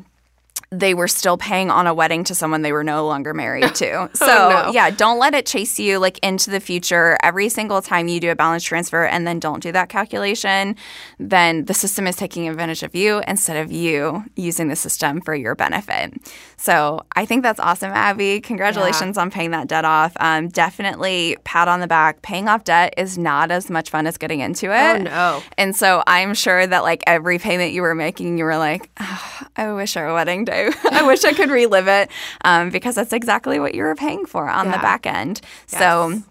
they 0.70 0.94
were 0.94 1.08
still 1.08 1.38
paying 1.38 1.72
on 1.72 1.88
a 1.88 1.94
wedding 1.94 2.26
to 2.26 2.36
someone 2.36 2.62
they 2.62 2.74
were 2.74 2.84
no 2.84 3.06
longer 3.08 3.34
married 3.34 3.74
to. 3.76 4.10
So, 4.16 4.26
Oh, 4.28 4.50
no. 4.68 4.72
yeah, 4.74 4.90
don't 4.90 5.18
let 5.20 5.34
it 5.34 5.46
chase 5.46 5.80
you 5.80 5.98
like 6.00 6.18
into 6.20 6.50
the 6.50 6.60
future. 6.60 7.18
Every 7.24 7.48
single 7.50 7.82
time 7.82 8.08
you 8.10 8.20
do 8.20 8.32
a 8.32 8.36
balance 8.36 8.64
transfer 8.64 9.06
and 9.06 9.26
then 9.26 9.40
don't 9.40 9.64
do 9.64 9.72
that 9.72 9.88
calculation, 9.90 10.76
then 11.20 11.66
the 11.66 11.74
system 11.74 12.06
is 12.08 12.16
taking 12.18 12.50
advantage 12.50 12.84
of 12.84 12.94
you 12.96 13.22
instead 13.28 13.58
of 13.64 13.72
you 13.72 14.26
using 14.36 14.68
the 14.68 14.76
system 14.76 15.22
for 15.22 15.34
your 15.36 15.56
benefit. 15.56 16.14
So, 16.58 17.02
I 17.16 17.26
think 17.26 17.44
that's 17.44 17.60
awesome, 17.60 17.92
Abby. 17.92 18.42
Congratulations 18.42 19.18
on 19.18 19.32
paying 19.32 19.52
that 19.52 19.68
debt 19.68 19.86
off. 19.86 20.14
Um, 20.20 20.50
definitely 20.50 21.38
pat 21.46 21.68
on 21.68 21.80
the 21.80 21.88
back. 21.88 22.22
Paying 22.24 22.48
off 22.50 22.64
debt 22.66 22.94
is 22.98 23.18
not 23.18 23.52
as 23.52 23.70
much 23.70 23.90
fun 23.90 24.06
as 24.08 24.18
getting 24.18 24.42
into 24.42 24.66
it. 24.68 25.00
Oh, 25.00 25.04
no. 25.04 25.44
And 25.58 25.76
so 25.76 26.04
I'm 26.08 26.34
sure 26.34 26.66
that 26.68 26.84
like 26.84 27.04
every 27.08 27.40
payment 27.40 27.72
you 27.74 27.82
were 27.84 27.96
making, 27.96 28.38
you 28.38 28.44
were 28.44 28.58
like, 28.58 28.90
"Ah, 29.00 29.48
I 29.56 29.72
wish 29.74 29.96
our 29.96 30.14
wedding 30.14 30.44
day, 30.46 30.57
I 30.92 31.04
wish 31.04 31.24
I 31.24 31.34
could 31.34 31.50
relive 31.50 31.88
it, 31.88 32.10
um, 32.44 32.70
because 32.70 32.96
that's 32.96 33.14
exactly 33.14 33.60
what 33.60 33.76
you 33.76 33.84
were 33.84 33.96
paying 33.96 34.26
for 34.26 34.50
on 34.50 34.68
the 34.72 34.78
back 34.78 35.06
end. 35.06 35.42
So. 35.66 36.22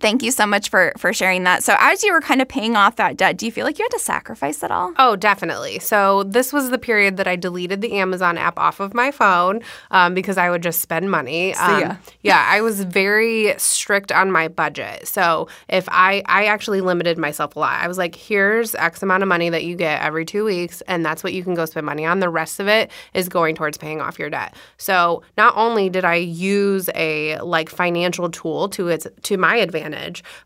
Thank 0.00 0.22
you 0.22 0.30
so 0.30 0.46
much 0.46 0.68
for 0.68 0.92
for 0.96 1.12
sharing 1.12 1.44
that. 1.44 1.62
So 1.62 1.76
as 1.78 2.02
you 2.02 2.12
were 2.12 2.20
kind 2.20 2.42
of 2.42 2.48
paying 2.48 2.76
off 2.76 2.96
that 2.96 3.16
debt, 3.16 3.36
do 3.36 3.46
you 3.46 3.52
feel 3.52 3.64
like 3.64 3.78
you 3.78 3.84
had 3.84 3.96
to 3.96 3.98
sacrifice 3.98 4.62
at 4.62 4.70
all? 4.70 4.92
Oh, 4.98 5.16
definitely. 5.16 5.78
So 5.78 6.24
this 6.24 6.52
was 6.52 6.70
the 6.70 6.78
period 6.78 7.16
that 7.16 7.26
I 7.26 7.36
deleted 7.36 7.80
the 7.80 7.94
Amazon 7.94 8.38
app 8.38 8.58
off 8.58 8.80
of 8.80 8.94
my 8.94 9.10
phone 9.10 9.60
um, 9.90 10.14
because 10.14 10.38
I 10.38 10.50
would 10.50 10.62
just 10.62 10.80
spend 10.80 11.10
money. 11.10 11.54
Um, 11.54 11.80
ya. 11.80 11.96
yeah, 12.22 12.46
I 12.48 12.60
was 12.60 12.84
very 12.84 13.54
strict 13.58 14.12
on 14.12 14.30
my 14.30 14.48
budget. 14.48 15.06
So 15.08 15.48
if 15.68 15.88
I 15.90 16.22
I 16.26 16.46
actually 16.46 16.80
limited 16.80 17.18
myself 17.18 17.56
a 17.56 17.58
lot. 17.58 17.80
I 17.80 17.88
was 17.88 17.98
like, 17.98 18.14
here's 18.14 18.74
X 18.74 19.02
amount 19.02 19.22
of 19.22 19.28
money 19.28 19.50
that 19.50 19.64
you 19.64 19.76
get 19.76 20.02
every 20.02 20.24
two 20.24 20.44
weeks, 20.44 20.80
and 20.82 21.04
that's 21.04 21.22
what 21.24 21.32
you 21.32 21.42
can 21.42 21.54
go 21.54 21.64
spend 21.64 21.86
money 21.86 22.04
on. 22.04 22.20
The 22.20 22.28
rest 22.28 22.60
of 22.60 22.68
it 22.68 22.90
is 23.14 23.28
going 23.28 23.54
towards 23.54 23.78
paying 23.78 24.00
off 24.00 24.18
your 24.18 24.30
debt. 24.30 24.54
So 24.76 25.22
not 25.36 25.56
only 25.56 25.88
did 25.88 26.04
I 26.04 26.16
use 26.16 26.88
a 26.94 27.38
like 27.40 27.68
financial 27.68 28.30
tool 28.30 28.68
to 28.70 28.88
its 28.88 29.06
to 29.22 29.36
my 29.36 29.56
advantage, 29.56 29.81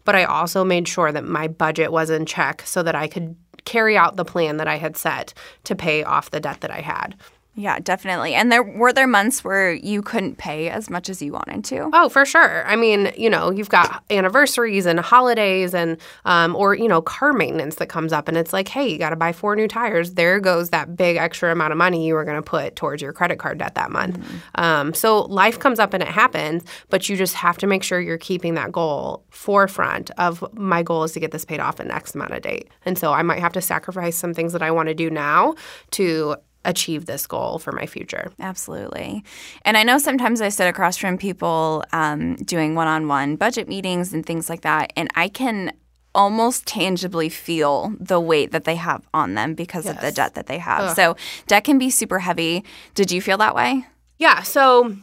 but 0.04 0.14
I 0.14 0.24
also 0.24 0.64
made 0.64 0.88
sure 0.88 1.12
that 1.12 1.24
my 1.24 1.48
budget 1.48 1.92
was 1.92 2.10
in 2.10 2.26
check 2.26 2.62
so 2.64 2.82
that 2.82 2.94
I 2.94 3.08
could 3.08 3.36
carry 3.64 3.96
out 3.96 4.16
the 4.16 4.24
plan 4.24 4.56
that 4.56 4.68
I 4.68 4.76
had 4.76 4.96
set 4.96 5.34
to 5.64 5.74
pay 5.74 6.04
off 6.04 6.30
the 6.30 6.40
debt 6.40 6.60
that 6.60 6.70
I 6.70 6.80
had. 6.80 7.16
Yeah, 7.58 7.78
definitely. 7.78 8.34
And 8.34 8.52
there 8.52 8.62
were 8.62 8.92
there 8.92 9.06
months 9.06 9.42
where 9.42 9.72
you 9.72 10.02
couldn't 10.02 10.36
pay 10.36 10.68
as 10.68 10.90
much 10.90 11.08
as 11.08 11.22
you 11.22 11.32
wanted 11.32 11.64
to. 11.64 11.88
Oh, 11.94 12.10
for 12.10 12.26
sure. 12.26 12.66
I 12.66 12.76
mean, 12.76 13.10
you 13.16 13.30
know, 13.30 13.50
you've 13.50 13.70
got 13.70 14.04
anniversaries 14.10 14.84
and 14.84 15.00
holidays 15.00 15.74
and, 15.74 15.96
um, 16.26 16.54
or, 16.54 16.74
you 16.74 16.86
know, 16.86 17.00
car 17.00 17.32
maintenance 17.32 17.76
that 17.76 17.88
comes 17.88 18.12
up 18.12 18.28
and 18.28 18.36
it's 18.36 18.52
like, 18.52 18.68
hey, 18.68 18.86
you 18.86 18.98
got 18.98 19.10
to 19.10 19.16
buy 19.16 19.32
four 19.32 19.56
new 19.56 19.66
tires. 19.66 20.12
There 20.12 20.38
goes 20.38 20.68
that 20.68 20.96
big 20.96 21.16
extra 21.16 21.50
amount 21.50 21.72
of 21.72 21.78
money 21.78 22.06
you 22.06 22.12
were 22.12 22.24
going 22.24 22.36
to 22.36 22.42
put 22.42 22.76
towards 22.76 23.00
your 23.00 23.14
credit 23.14 23.38
card 23.38 23.56
debt 23.56 23.74
that 23.74 23.90
month. 23.90 24.22
Um, 24.56 24.92
so 24.92 25.22
life 25.22 25.58
comes 25.58 25.78
up 25.78 25.94
and 25.94 26.02
it 26.02 26.10
happens, 26.10 26.62
but 26.90 27.08
you 27.08 27.16
just 27.16 27.34
have 27.36 27.56
to 27.58 27.66
make 27.66 27.82
sure 27.82 27.98
you're 27.98 28.18
keeping 28.18 28.52
that 28.54 28.70
goal 28.70 29.24
forefront 29.30 30.10
of 30.18 30.44
my 30.52 30.82
goal 30.82 31.04
is 31.04 31.12
to 31.12 31.20
get 31.20 31.30
this 31.30 31.46
paid 31.46 31.60
off 31.60 31.80
in 31.80 31.90
X 31.90 32.14
amount 32.14 32.32
of 32.32 32.42
date. 32.42 32.68
And 32.84 32.98
so 32.98 33.14
I 33.14 33.22
might 33.22 33.40
have 33.40 33.54
to 33.54 33.62
sacrifice 33.62 34.14
some 34.14 34.34
things 34.34 34.52
that 34.52 34.62
I 34.62 34.70
want 34.70 34.88
to 34.88 34.94
do 34.94 35.08
now 35.08 35.54
to 35.92 36.36
achieve 36.66 37.06
this 37.06 37.26
goal 37.26 37.58
for 37.58 37.72
my 37.72 37.86
future. 37.86 38.30
Absolutely. 38.38 39.24
And 39.62 39.76
I 39.76 39.82
know 39.82 39.98
sometimes 39.98 40.42
I 40.42 40.50
sit 40.50 40.68
across 40.68 40.96
from 40.96 41.16
people 41.16 41.84
um, 41.92 42.36
doing 42.36 42.74
one 42.74 42.88
on 42.88 43.08
one 43.08 43.36
budget 43.36 43.68
meetings 43.68 44.12
and 44.12 44.26
things 44.26 44.50
like 44.50 44.62
that, 44.62 44.92
and 44.96 45.08
I 45.14 45.28
can 45.28 45.72
almost 46.14 46.66
tangibly 46.66 47.28
feel 47.28 47.94
the 48.00 48.18
weight 48.18 48.50
that 48.50 48.64
they 48.64 48.76
have 48.76 49.06
on 49.12 49.34
them 49.34 49.54
because 49.54 49.86
of 49.86 50.00
the 50.00 50.10
debt 50.10 50.34
that 50.34 50.46
they 50.46 50.58
have. 50.58 50.96
So, 50.96 51.14
debt 51.46 51.64
can 51.64 51.78
be 51.78 51.90
super 51.90 52.18
heavy. 52.18 52.64
Did 52.94 53.10
you 53.12 53.20
feel 53.20 53.36
that 53.38 53.54
way? 53.54 53.84
Yeah, 54.18 54.42
so 54.42 54.96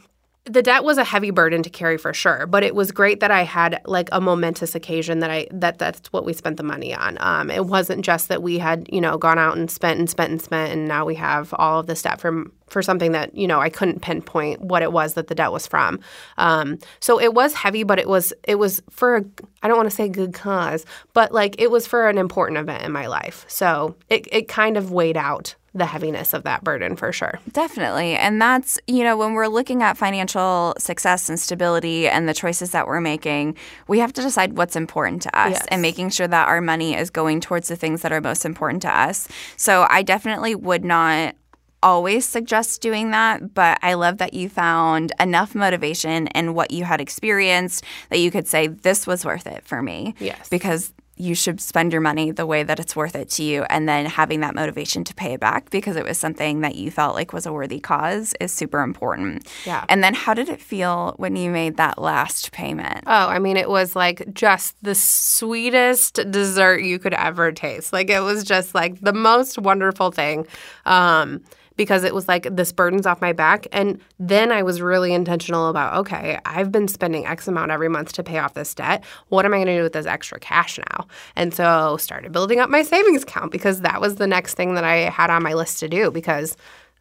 the 0.46 0.62
debt 0.62 0.84
was 0.84 0.98
a 0.98 1.06
heavy 1.06 1.32
burden 1.32 1.64
to 1.64 1.70
carry 1.70 1.98
for 1.98 2.14
sure, 2.14 2.46
but 2.46 2.64
it 2.64 2.76
was 2.76 2.92
great 2.92 3.22
that 3.22 3.32
I 3.32 3.44
had 3.44 3.82
like 3.86 4.10
a 4.12 4.20
momentous 4.20 4.76
occasion 4.76 5.20
that 5.20 5.32
I 5.32 5.48
that 5.52 5.78
that's 5.78 6.12
what 6.12 6.26
we 6.26 6.34
spent 6.34 6.58
the 6.58 6.64
money 6.64 6.94
on. 6.94 7.18
Um, 7.22 7.50
it 7.50 7.66
wasn't 7.66 8.04
just 8.04 8.28
that 8.28 8.44
we 8.44 8.58
had 8.58 8.88
you 8.92 9.00
know 9.00 9.18
gone 9.18 9.40
out 9.40 9.56
and 9.56 9.72
spent 9.72 10.00
and 10.00 10.10
spent 10.10 10.32
and 10.32 10.42
spent, 10.42 10.74
and 10.74 10.86
now 10.86 11.06
we 11.06 11.16
have 11.16 11.54
all 11.58 11.80
of 11.80 11.88
this 11.88 12.02
debt 12.02 12.20
from 12.20 12.52
for 12.68 12.82
something 12.82 13.14
that 13.14 13.34
you 13.34 13.48
know 13.48 13.62
I 13.62 13.70
couldn't 13.70 14.02
pinpoint 14.02 14.60
what 14.60 14.82
it 14.82 14.92
was 14.92 15.14
that 15.14 15.28
the 15.28 15.36
debt 15.36 15.54
was 15.54 15.66
from. 15.66 16.02
Um, 16.38 16.78
so 17.00 17.22
it 17.22 17.34
was 17.34 17.54
heavy, 17.54 17.84
but 17.84 17.98
it 17.98 18.10
was 18.10 18.34
it 18.44 18.56
was 18.56 18.84
for 18.90 19.16
a, 19.16 19.26
I 19.62 19.70
don't 19.70 19.78
want 19.78 19.90
to 19.90 19.96
say 19.96 20.10
good 20.10 20.34
cause, 20.34 20.86
but 21.14 21.32
like 21.32 21.56
it 21.58 21.72
was 21.72 21.88
for 21.88 22.10
an 22.10 22.18
important 22.18 22.60
event 22.60 22.84
in 22.84 22.92
my 22.92 23.08
life. 23.08 23.46
So 23.48 23.96
it 24.10 24.28
it 24.30 24.50
kind 24.50 24.76
of 24.76 24.92
weighed 24.92 25.16
out 25.16 25.56
the 25.75 25.86
heaviness 25.88 26.34
of 26.34 26.44
that 26.44 26.63
burden 26.63 26.96
for 26.96 27.12
sure. 27.12 27.39
Definitely. 27.51 28.15
And 28.15 28.39
that's, 28.42 28.80
you 28.88 29.03
know, 29.03 29.18
when 29.18 29.34
we're 29.34 29.48
looking 29.48 29.82
at 29.82 29.98
financial 29.98 30.75
success 30.77 31.30
and 31.30 31.39
stability 31.39 32.08
and 32.08 32.30
the 32.30 32.34
choices 32.34 32.72
that 32.72 32.86
we're 32.86 33.01
making, 33.01 33.58
we 33.88 33.98
have 34.00 34.13
to 34.13 34.22
decide 34.22 34.56
what's 34.56 34.75
important 34.75 35.24
to 35.24 35.38
us 35.39 35.53
Yes. 35.53 35.65
and 35.70 35.82
making 35.82 36.12
sure 36.12 36.27
that 36.27 36.48
our 36.48 36.62
money 36.62 36.96
is 36.96 37.10
going 37.10 37.42
towards 37.42 37.70
the 37.70 37.75
things 37.75 38.03
that 38.03 38.12
are 38.12 38.22
most 38.22 38.46
important 38.46 38.84
to 38.84 38.96
us. 38.96 39.27
So 39.58 39.88
I 39.89 40.03
definitely 40.03 40.53
would 40.53 40.86
not 40.86 41.36
always 41.82 42.24
suggest 42.25 42.82
doing 42.82 43.12
that, 43.12 43.53
but 43.53 43.77
I 43.82 43.96
love 43.96 44.20
that 44.20 44.34
you 44.34 44.48
found 44.50 45.12
enough 45.20 45.53
motivation 45.53 46.27
and 46.30 46.56
what 46.56 46.72
you 46.72 46.86
had 46.86 47.01
experienced 47.01 47.84
that 48.10 48.20
you 48.20 48.32
could 48.32 48.48
say, 48.48 48.68
this 48.68 49.06
was 49.06 49.25
worth 49.25 49.48
it 49.48 49.65
for 49.65 49.82
me. 49.82 50.15
Yes. 50.20 50.48
Because 50.50 50.94
you 51.15 51.36
should 51.36 51.62
spend 51.62 51.91
your 51.91 52.01
money 52.01 52.32
the 52.32 52.46
way 52.46 52.63
that 52.63 52.79
it's 52.79 52.96
worth 52.96 53.15
it 53.15 53.29
to 53.29 53.43
you 53.43 53.63
and 53.70 53.88
then 53.88 54.05
having 54.05 54.39
that 54.39 54.55
motivation 54.55 55.03
to 55.03 55.13
pay 55.13 55.34
it 55.34 55.39
back 55.39 55.70
because 55.70 55.96
it 55.96 56.03
was 56.03 56.17
something 56.17 56.62
that 56.62 56.75
you 56.75 56.89
felt 56.89 57.15
like 57.15 57.34
was 57.34 57.46
a 57.46 57.53
worthy 57.53 57.79
cause 57.79 58.34
is 58.41 58.51
super 58.51 58.82
important. 58.82 59.48
Yeah. 59.65 59.86
And 59.89 60.03
then 60.03 60.15
how 60.15 60.34
did 60.34 60.50
it 60.50 60.60
feel 60.60 61.13
when 61.17 61.36
you 61.36 61.51
made 61.51 61.77
that 61.77 62.00
last 62.00 62.51
payment? 62.51 63.03
Oh, 63.05 63.27
I 63.27 63.38
mean, 63.38 63.58
it 63.58 63.70
was 63.70 63.96
like 63.96 64.34
just 64.34 64.75
the 64.84 64.96
sweetest 64.96 66.15
dessert 66.32 66.82
you 66.82 66.98
could 66.98 67.13
ever 67.13 67.51
taste. 67.51 67.93
Like, 67.93 68.10
it 68.10 68.22
was 68.22 68.43
just 68.43 68.74
like 68.74 69.00
the 69.01 69.13
most 69.13 69.60
wonderful 69.60 70.12
thing. 70.12 70.48
Um, 70.86 71.41
because 71.75 72.03
it 72.03 72.13
was 72.13 72.27
like 72.27 72.48
this 72.56 72.72
burden's 72.72 73.06
off 73.06 73.22
my 73.22 73.34
back. 73.34 73.68
And 73.72 74.00
then 74.20 74.51
I 74.51 74.63
was 74.63 74.82
really 74.82 75.13
intentional 75.13 75.70
about 75.70 75.96
okay, 75.98 76.39
I've 76.46 76.72
been 76.72 76.88
spending 76.88 77.25
X 77.25 77.48
amount 77.48 77.72
every 77.72 77.89
month 77.89 78.13
to 78.13 78.24
pay 78.24 78.38
off 78.39 78.53
this 78.53 78.74
debt. 78.74 79.03
What 79.30 79.46
am 79.46 79.53
I 79.53 79.58
going 79.58 79.68
to 79.68 79.77
do 79.77 79.84
with 79.84 79.94
this 79.94 80.06
extra 80.06 80.39
cash 80.39 80.77
now? 80.77 81.08
And 81.36 81.53
so 81.53 81.98
started 81.98 82.32
building 82.32 82.60
up 82.60 82.70
my 82.70 82.84
savings 82.84 83.24
account 83.24 83.51
because 83.51 83.82
that 83.82 84.01
was 84.01 84.15
the 84.15 84.27
next 84.27 84.56
thing 84.56 84.75
that 84.75 84.84
I 84.84 85.10
had 85.10 85.30
on 85.30 85.44
my 85.44 85.53
list 85.53 85.80
to 85.80 85.89
do 85.89 86.12
because 86.12 86.56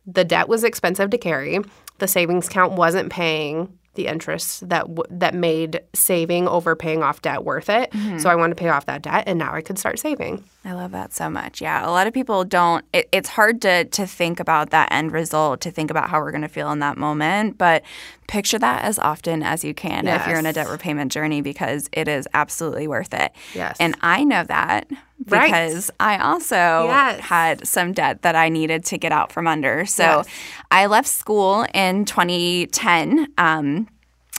the 0.06 0.24
debt 0.24 0.48
was 0.48 0.64
expensive 0.64 1.10
to 1.10 1.18
carry. 1.18 1.60
The 1.98 2.08
savings 2.08 2.48
account 2.48 2.72
wasn't 2.72 3.10
paying 3.10 3.78
the 3.94 4.06
interest 4.06 4.68
that 4.68 4.82
w- 4.82 5.04
that 5.10 5.34
made 5.34 5.80
saving 5.94 6.48
over 6.48 6.74
paying 6.74 7.02
off 7.02 7.22
debt 7.22 7.44
worth 7.44 7.68
it. 7.68 7.90
Mm-hmm. 7.90 8.18
So 8.18 8.30
I 8.30 8.34
wanted 8.34 8.56
to 8.56 8.62
pay 8.62 8.68
off 8.68 8.86
that 8.86 9.02
debt, 9.02 9.24
and 9.26 9.38
now 9.38 9.52
I 9.54 9.60
could 9.60 9.78
start 9.78 9.98
saving. 9.98 10.44
I 10.64 10.72
love 10.72 10.92
that 10.92 11.12
so 11.12 11.28
much. 11.28 11.60
Yeah, 11.60 11.86
a 11.86 11.90
lot 11.90 12.06
of 12.06 12.14
people 12.14 12.44
don't. 12.44 12.84
It, 12.92 13.08
it's 13.12 13.28
hard 13.28 13.60
to 13.62 13.84
to 13.84 14.06
think 14.06 14.40
about 14.40 14.70
that 14.70 14.90
end 14.92 15.12
result, 15.12 15.60
to 15.62 15.70
think 15.70 15.90
about 15.90 16.08
how 16.08 16.20
we're 16.20 16.30
going 16.30 16.42
to 16.42 16.48
feel 16.48 16.70
in 16.72 16.78
that 16.78 16.96
moment. 16.96 17.58
But 17.58 17.82
picture 18.28 18.58
that 18.58 18.82
as 18.84 18.98
often 18.98 19.42
as 19.42 19.62
you 19.62 19.74
can 19.74 20.08
if 20.08 20.26
you're 20.26 20.38
in 20.38 20.46
a 20.46 20.52
debt 20.54 20.68
repayment 20.68 21.12
journey 21.12 21.42
because 21.42 21.90
it 21.92 22.08
is 22.08 22.26
absolutely 22.32 22.88
worth 22.88 23.12
it. 23.12 23.30
Yes. 23.54 23.76
and 23.78 23.94
I 24.00 24.24
know 24.24 24.44
that 24.44 24.88
Right. 25.28 25.46
because 25.46 25.90
I 26.00 26.18
also 26.18 26.86
Yes. 26.86 27.20
had 27.20 27.66
some 27.66 27.92
debt 27.92 28.22
that 28.22 28.34
I 28.34 28.48
needed 28.48 28.84
to 28.86 28.98
get 28.98 29.12
out 29.12 29.32
from 29.32 29.46
under. 29.46 29.84
So 29.86 30.02
Yes. 30.02 30.26
I 30.70 30.86
left 30.86 31.08
school 31.08 31.66
in 31.74 32.04
2010. 32.04 33.28
Um, 33.38 33.88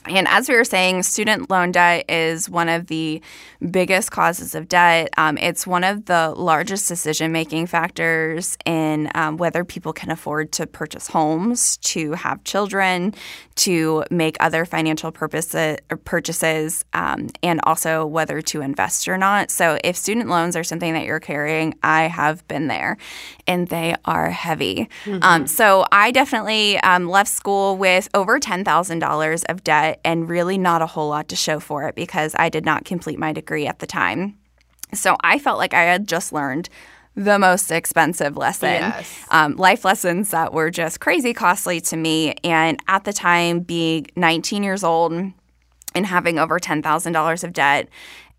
and 0.06 0.28
as 0.28 0.48
we 0.48 0.56
were 0.56 0.64
saying, 0.64 1.02
student 1.02 1.50
loan 1.50 1.72
debt 1.72 2.04
is 2.08 2.48
one 2.50 2.68
of 2.68 2.86
the 2.88 3.22
biggest 3.70 4.10
causes 4.10 4.54
of 4.54 4.68
debt. 4.68 5.08
Um, 5.16 5.38
it's 5.38 5.66
one 5.66 5.84
of 5.84 6.06
the 6.06 6.34
largest 6.36 6.88
decision 6.88 7.32
making 7.32 7.66
factors 7.66 8.58
in 8.66 9.10
um, 9.14 9.36
whether 9.36 9.64
people 9.64 9.92
can 9.92 10.10
afford 10.10 10.52
to 10.52 10.66
purchase 10.66 11.08
homes, 11.08 11.78
to 11.78 12.12
have 12.12 12.44
children, 12.44 13.14
to 13.56 14.04
make 14.10 14.36
other 14.40 14.64
financial 14.64 15.10
purposes, 15.12 15.78
purchases, 16.04 16.84
um, 16.92 17.28
and 17.42 17.60
also 17.64 18.04
whether 18.04 18.42
to 18.42 18.60
invest 18.60 19.08
or 19.08 19.16
not. 19.16 19.50
So, 19.50 19.78
if 19.84 19.96
student 19.96 20.28
loans 20.28 20.56
are 20.56 20.64
something 20.64 20.92
that 20.94 21.04
you're 21.04 21.20
carrying, 21.20 21.74
I 21.82 22.04
have 22.04 22.46
been 22.48 22.66
there, 22.66 22.96
and 23.46 23.68
they 23.68 23.94
are 24.04 24.30
heavy. 24.30 24.88
Um, 25.22 25.46
so, 25.46 25.86
I 25.92 26.10
definitely 26.10 26.78
um, 26.78 27.08
left 27.08 27.30
school 27.30 27.76
with 27.76 28.08
over 28.14 28.38
$10,000 28.38 29.44
of 29.48 29.64
debt 29.64 29.93
and 30.04 30.28
really 30.28 30.58
not 30.58 30.82
a 30.82 30.86
whole 30.86 31.08
lot 31.08 31.28
to 31.28 31.36
show 31.36 31.60
for 31.60 31.86
it 31.88 31.94
because 31.94 32.34
I 32.38 32.48
did 32.48 32.64
not 32.64 32.84
complete 32.84 33.18
my 33.18 33.32
degree 33.32 33.66
at 33.66 33.78
the 33.78 33.86
time. 33.86 34.36
So, 34.92 35.16
I 35.20 35.38
felt 35.38 35.58
like 35.58 35.74
I 35.74 35.82
had 35.82 36.06
just 36.06 36.32
learned 36.32 36.68
the 37.16 37.38
most 37.38 37.70
expensive 37.70 38.36
lesson. 38.36 38.72
Yes. 38.72 39.26
Um, 39.30 39.56
life 39.56 39.84
lessons 39.84 40.30
that 40.30 40.52
were 40.52 40.70
just 40.70 41.00
crazy 41.00 41.32
costly 41.32 41.80
to 41.82 41.96
me. 41.96 42.34
And 42.42 42.80
at 42.88 43.04
the 43.04 43.12
time, 43.12 43.60
being 43.60 44.06
19 44.16 44.62
years 44.62 44.82
old 44.82 45.12
and 45.94 46.06
having 46.06 46.38
over 46.38 46.58
$10,000 46.58 47.44
of 47.44 47.52
debt 47.52 47.88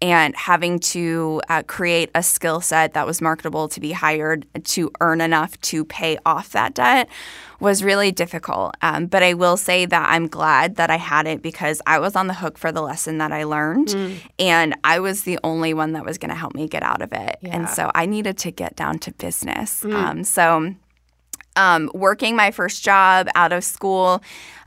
and 0.02 0.36
having 0.36 0.78
to 0.78 1.42
uh, 1.50 1.64
create 1.64 2.12
a 2.14 2.22
skill 2.22 2.60
set 2.60 2.94
that 2.94 3.08
was 3.08 3.22
marketable 3.22 3.70
to 3.70 3.80
be 3.80 3.94
hired 3.94 4.46
to 4.64 4.92
earn 5.00 5.22
enough 5.22 5.60
to 5.62 5.86
pay 5.86 6.18
off 6.26 6.52
that 6.52 6.74
debt 6.74 7.08
was 7.62 7.82
really 7.82 8.12
difficult. 8.12 8.76
Um, 8.82 9.06
but 9.06 9.24
I 9.24 9.34
will 9.34 9.56
say 9.56 9.86
that 9.86 10.10
I'm 10.10 10.28
glad 10.28 10.76
that 10.76 10.90
I 10.90 10.98
had 10.98 11.28
it 11.28 11.42
because 11.42 11.82
I 11.88 12.00
was 12.00 12.16
on 12.16 12.28
the 12.28 12.34
hook 12.34 12.58
for 12.58 12.74
the 12.74 12.82
lesson 12.82 13.20
that 13.20 13.32
I 13.32 13.46
learned, 13.46 13.88
mm. 13.88 14.18
and 14.38 14.76
I 14.84 15.00
was 15.00 15.24
the 15.24 15.40
only 15.44 15.74
one 15.74 15.94
that 15.94 16.04
was 16.04 16.18
going 16.18 16.30
to 16.30 16.36
help 16.36 16.54
me 16.54 16.68
get 16.68 16.84
out 16.84 17.02
of 17.02 17.14
it. 17.14 17.38
Yeah. 17.42 17.56
And 17.56 17.70
so 17.70 17.90
I 17.96 18.06
needed 18.06 18.38
to 18.40 18.52
get 18.52 18.76
down 18.76 19.00
to 19.00 19.14
business. 19.14 19.82
Mm. 19.82 19.94
Um, 19.94 20.24
so 20.26 20.76
um, 21.56 21.90
working 21.94 22.36
my 22.36 22.52
first 22.52 22.84
job 22.84 23.30
out 23.36 23.54
of 23.54 23.64
school, 23.64 24.22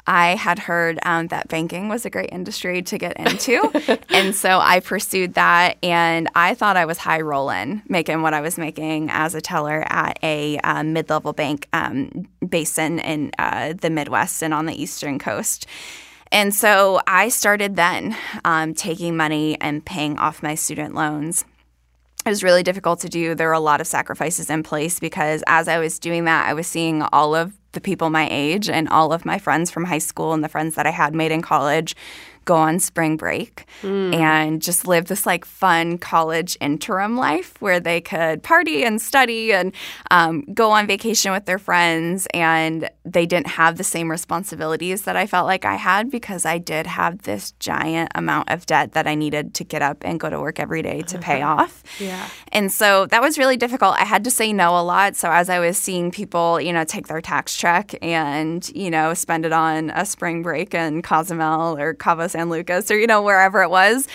I 0.08 0.36
had 0.36 0.58
heard 0.58 0.98
um, 1.04 1.26
that 1.28 1.48
banking 1.48 1.88
was 1.88 2.06
a 2.06 2.10
great 2.10 2.30
industry 2.32 2.80
to 2.80 2.96
get 2.96 3.16
into. 3.18 3.70
and 4.08 4.34
so 4.34 4.58
I 4.58 4.80
pursued 4.80 5.34
that. 5.34 5.76
And 5.82 6.28
I 6.34 6.54
thought 6.54 6.78
I 6.78 6.86
was 6.86 6.96
high 6.96 7.20
rolling, 7.20 7.82
making 7.88 8.22
what 8.22 8.32
I 8.32 8.40
was 8.40 8.56
making 8.56 9.10
as 9.10 9.34
a 9.34 9.40
teller 9.42 9.84
at 9.86 10.18
a 10.22 10.56
um, 10.60 10.94
mid 10.94 11.10
level 11.10 11.34
bank 11.34 11.68
um, 11.74 12.26
based 12.48 12.78
in, 12.78 13.00
in 13.00 13.32
uh, 13.38 13.74
the 13.74 13.90
Midwest 13.90 14.42
and 14.42 14.54
on 14.54 14.64
the 14.64 14.80
Eastern 14.80 15.18
Coast. 15.18 15.66
And 16.32 16.54
so 16.54 17.00
I 17.06 17.28
started 17.28 17.76
then 17.76 18.16
um, 18.44 18.72
taking 18.72 19.14
money 19.16 19.58
and 19.60 19.84
paying 19.84 20.18
off 20.18 20.42
my 20.42 20.54
student 20.54 20.94
loans 20.94 21.44
it 22.26 22.30
was 22.30 22.42
really 22.42 22.62
difficult 22.62 23.00
to 23.00 23.08
do. 23.08 23.34
There 23.34 23.48
were 23.48 23.54
a 23.54 23.60
lot 23.60 23.80
of 23.80 23.86
sacrifices 23.86 24.50
in 24.50 24.62
place 24.62 25.00
because 25.00 25.42
as 25.46 25.66
I 25.66 25.78
was 25.78 25.98
doing 25.98 26.24
that, 26.24 26.46
I 26.46 26.52
was 26.52 26.66
seeing 26.66 27.02
all 27.02 27.34
of 27.34 27.57
the 27.72 27.80
people 27.80 28.10
my 28.10 28.28
age 28.30 28.68
and 28.68 28.88
all 28.88 29.12
of 29.12 29.24
my 29.24 29.38
friends 29.38 29.70
from 29.70 29.84
high 29.84 29.98
school 29.98 30.32
and 30.32 30.42
the 30.42 30.48
friends 30.48 30.74
that 30.74 30.86
I 30.86 30.90
had 30.90 31.14
made 31.14 31.32
in 31.32 31.42
college 31.42 31.94
go 32.48 32.54
on 32.54 32.80
spring 32.80 33.18
break 33.18 33.66
mm. 33.82 34.14
and 34.14 34.62
just 34.62 34.86
live 34.86 35.04
this 35.04 35.26
like 35.26 35.44
fun 35.44 35.98
college 35.98 36.56
interim 36.62 37.14
life 37.14 37.60
where 37.60 37.78
they 37.78 38.00
could 38.00 38.42
party 38.42 38.84
and 38.84 39.02
study 39.02 39.52
and 39.52 39.74
um, 40.10 40.46
go 40.54 40.70
on 40.70 40.86
vacation 40.86 41.30
with 41.30 41.44
their 41.44 41.58
friends. 41.58 42.26
And 42.32 42.88
they 43.04 43.26
didn't 43.26 43.48
have 43.48 43.76
the 43.76 43.84
same 43.84 44.10
responsibilities 44.10 45.02
that 45.02 45.14
I 45.14 45.26
felt 45.26 45.46
like 45.46 45.66
I 45.66 45.74
had 45.74 46.10
because 46.10 46.46
I 46.46 46.56
did 46.56 46.86
have 46.86 47.22
this 47.22 47.52
giant 47.58 48.12
amount 48.14 48.50
of 48.50 48.64
debt 48.64 48.92
that 48.92 49.06
I 49.06 49.14
needed 49.14 49.52
to 49.54 49.64
get 49.64 49.82
up 49.82 49.98
and 50.00 50.18
go 50.18 50.30
to 50.30 50.40
work 50.40 50.58
every 50.58 50.80
day 50.80 51.02
to 51.02 51.18
pay 51.18 51.42
off. 51.54 51.82
Yeah. 52.00 52.30
And 52.50 52.72
so 52.72 53.04
that 53.06 53.20
was 53.20 53.36
really 53.36 53.58
difficult. 53.58 53.94
I 53.98 54.06
had 54.06 54.24
to 54.24 54.30
say 54.30 54.54
no 54.54 54.70
a 54.70 54.82
lot. 54.82 55.16
So 55.16 55.30
as 55.30 55.50
I 55.50 55.58
was 55.58 55.76
seeing 55.76 56.10
people, 56.10 56.62
you 56.62 56.72
know, 56.72 56.84
take 56.84 57.08
their 57.08 57.20
tax 57.20 57.54
check 57.56 57.94
and, 58.00 58.66
you 58.74 58.90
know, 58.90 59.12
spend 59.12 59.44
it 59.44 59.52
on 59.52 59.90
a 59.90 60.06
spring 60.06 60.42
break 60.42 60.72
in 60.72 61.02
Cozumel 61.02 61.76
or 61.76 61.92
Cabo 61.92 62.26
San 62.26 62.37
Lucas 62.46 62.90
or, 62.90 62.98
you 62.98 63.06
know, 63.06 63.22
wherever 63.22 63.62
it 63.62 63.70
was. 63.70 64.06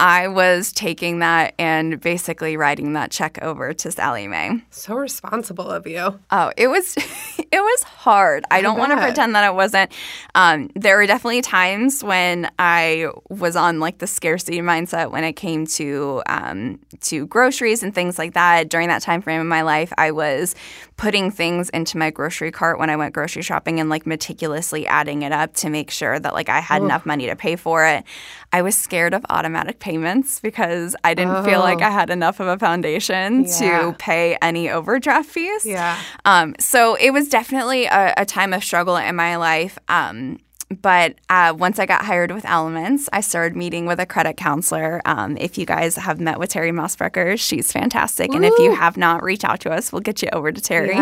I 0.00 0.28
was 0.28 0.72
taking 0.72 1.18
that 1.18 1.54
and 1.58 2.00
basically 2.00 2.56
writing 2.56 2.94
that 2.94 3.10
check 3.10 3.38
over 3.42 3.74
to 3.74 3.92
Sallie 3.92 4.28
Mae. 4.28 4.62
So 4.70 4.94
responsible 4.94 5.70
of 5.70 5.86
you. 5.86 6.18
Oh, 6.30 6.52
it 6.56 6.68
was 6.68 6.96
it 7.38 7.60
was 7.60 7.82
hard. 7.82 8.44
I, 8.50 8.58
I 8.58 8.62
don't 8.62 8.78
want 8.78 8.92
to 8.92 8.98
pretend 8.98 9.34
that 9.34 9.46
it 9.46 9.54
wasn't. 9.54 9.92
Um, 10.34 10.70
there 10.74 10.96
were 10.96 11.06
definitely 11.06 11.42
times 11.42 12.02
when 12.02 12.50
I 12.58 13.08
was 13.28 13.56
on 13.56 13.78
like 13.78 13.98
the 13.98 14.06
scarcity 14.06 14.60
mindset 14.60 15.10
when 15.10 15.22
it 15.22 15.34
came 15.34 15.66
to 15.66 16.22
um, 16.26 16.80
to 17.02 17.26
groceries 17.26 17.82
and 17.82 17.94
things 17.94 18.18
like 18.18 18.32
that. 18.32 18.70
During 18.70 18.88
that 18.88 19.02
time 19.02 19.20
frame 19.20 19.42
in 19.42 19.48
my 19.48 19.60
life, 19.60 19.92
I 19.98 20.12
was 20.12 20.54
putting 20.96 21.30
things 21.30 21.68
into 21.70 21.98
my 21.98 22.10
grocery 22.10 22.50
cart 22.50 22.78
when 22.78 22.88
I 22.88 22.96
went 22.96 23.12
grocery 23.12 23.42
shopping 23.42 23.80
and 23.80 23.90
like 23.90 24.06
meticulously 24.06 24.86
adding 24.86 25.22
it 25.22 25.32
up 25.32 25.54
to 25.56 25.68
make 25.68 25.90
sure 25.90 26.18
that 26.18 26.32
like 26.32 26.48
I 26.48 26.60
had 26.60 26.80
Ooh. 26.80 26.86
enough 26.86 27.04
money 27.04 27.26
to 27.26 27.36
pay 27.36 27.56
for 27.56 27.86
it. 27.86 28.04
I 28.52 28.62
was 28.62 28.76
scared 28.76 29.12
of 29.12 29.24
automatic 29.28 29.78
payments 29.90 30.40
because 30.40 30.94
I 31.02 31.14
didn't 31.14 31.36
oh. 31.36 31.42
feel 31.42 31.60
like 31.60 31.82
I 31.82 31.88
oh. 31.88 31.92
had 31.92 32.10
enough 32.10 32.40
of 32.40 32.46
a 32.46 32.58
foundation 32.58 33.44
yeah. 33.44 33.58
to 33.58 33.96
pay 33.98 34.36
any 34.40 34.70
overdraft 34.70 35.28
fees. 35.28 35.66
Yeah. 35.66 35.98
Um, 36.24 36.54
so 36.60 36.94
it 36.94 37.10
was 37.10 37.28
definitely 37.28 37.86
a, 37.86 38.14
a, 38.16 38.24
time 38.24 38.52
of 38.52 38.62
struggle 38.62 38.96
in 38.96 39.16
my 39.16 39.36
life. 39.36 39.78
Um, 39.88 40.38
but 40.70 41.16
uh, 41.28 41.52
once 41.56 41.80
I 41.80 41.86
got 41.86 42.04
hired 42.04 42.30
with 42.30 42.44
Elements, 42.44 43.08
I 43.12 43.22
started 43.22 43.56
meeting 43.56 43.86
with 43.86 43.98
a 43.98 44.06
credit 44.06 44.36
counselor. 44.36 45.02
Um, 45.04 45.36
if 45.36 45.58
you 45.58 45.66
guys 45.66 45.96
have 45.96 46.20
met 46.20 46.38
with 46.38 46.50
Terry 46.50 46.70
Mossbrecker, 46.70 47.38
she's 47.40 47.72
fantastic. 47.72 48.30
Woo. 48.30 48.36
And 48.36 48.44
if 48.44 48.56
you 48.58 48.74
have 48.74 48.96
not, 48.96 49.22
reach 49.24 49.44
out 49.44 49.60
to 49.60 49.70
us. 49.70 49.92
We'll 49.92 50.00
get 50.00 50.22
you 50.22 50.28
over 50.32 50.52
to 50.52 50.60
Terry. 50.60 50.96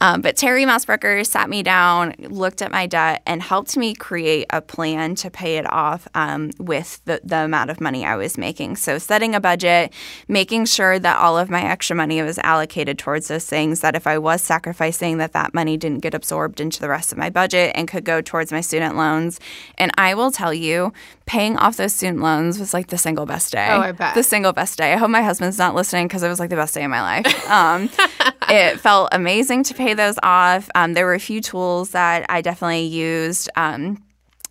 Um, 0.00 0.20
but 0.20 0.36
Terry 0.36 0.64
Mossbrecker 0.64 1.26
sat 1.26 1.50
me 1.50 1.62
down, 1.62 2.14
looked 2.18 2.62
at 2.62 2.70
my 2.70 2.86
debt, 2.86 3.22
and 3.26 3.42
helped 3.42 3.76
me 3.76 3.94
create 3.94 4.46
a 4.50 4.60
plan 4.60 5.16
to 5.16 5.30
pay 5.30 5.56
it 5.56 5.70
off 5.72 6.06
um, 6.14 6.50
with 6.58 7.00
the, 7.04 7.20
the 7.24 7.38
amount 7.38 7.70
of 7.70 7.80
money 7.80 8.04
I 8.04 8.14
was 8.14 8.38
making. 8.38 8.76
So 8.76 8.98
setting 8.98 9.34
a 9.34 9.40
budget, 9.40 9.92
making 10.28 10.66
sure 10.66 10.98
that 11.00 11.18
all 11.18 11.36
of 11.38 11.50
my 11.50 11.62
extra 11.62 11.96
money 11.96 12.22
was 12.22 12.38
allocated 12.38 12.98
towards 12.98 13.28
those 13.28 13.46
things. 13.46 13.80
That 13.80 13.96
if 13.96 14.06
I 14.06 14.18
was 14.18 14.42
sacrificing, 14.42 15.18
that 15.18 15.32
that 15.32 15.54
money 15.54 15.76
didn't 15.76 16.02
get 16.02 16.14
absorbed 16.14 16.60
into 16.60 16.80
the 16.80 16.88
rest 16.88 17.10
of 17.10 17.18
my 17.18 17.30
budget 17.30 17.72
and 17.74 17.88
could 17.88 18.04
go 18.04 18.20
towards 18.20 18.52
my 18.52 18.60
student 18.60 18.91
student 18.92 18.98
loans. 18.98 19.40
And 19.78 19.90
I 19.98 20.14
will 20.14 20.30
tell 20.30 20.52
you, 20.52 20.92
paying 21.26 21.56
off 21.56 21.76
those 21.76 21.92
student 21.92 22.20
loans 22.20 22.58
was 22.58 22.74
like 22.74 22.88
the 22.88 22.98
single 22.98 23.26
best 23.26 23.52
day. 23.52 23.68
Oh, 23.70 23.80
I 23.80 23.92
bet. 23.92 24.14
The 24.14 24.22
single 24.22 24.52
best 24.52 24.78
day. 24.78 24.92
I 24.92 24.96
hope 24.96 25.10
my 25.10 25.22
husband's 25.22 25.58
not 25.58 25.74
listening 25.74 26.08
because 26.08 26.22
it 26.22 26.28
was 26.28 26.40
like 26.40 26.50
the 26.50 26.56
best 26.56 26.74
day 26.74 26.84
of 26.84 26.90
my 26.90 27.00
life. 27.00 27.50
Um, 27.50 27.90
it 28.48 28.80
felt 28.80 29.08
amazing 29.12 29.64
to 29.64 29.74
pay 29.74 29.94
those 29.94 30.18
off. 30.22 30.68
Um, 30.74 30.94
there 30.94 31.06
were 31.06 31.14
a 31.14 31.20
few 31.20 31.40
tools 31.40 31.90
that 31.90 32.26
I 32.28 32.42
definitely 32.42 32.84
used. 32.84 33.48
Um, 33.56 34.02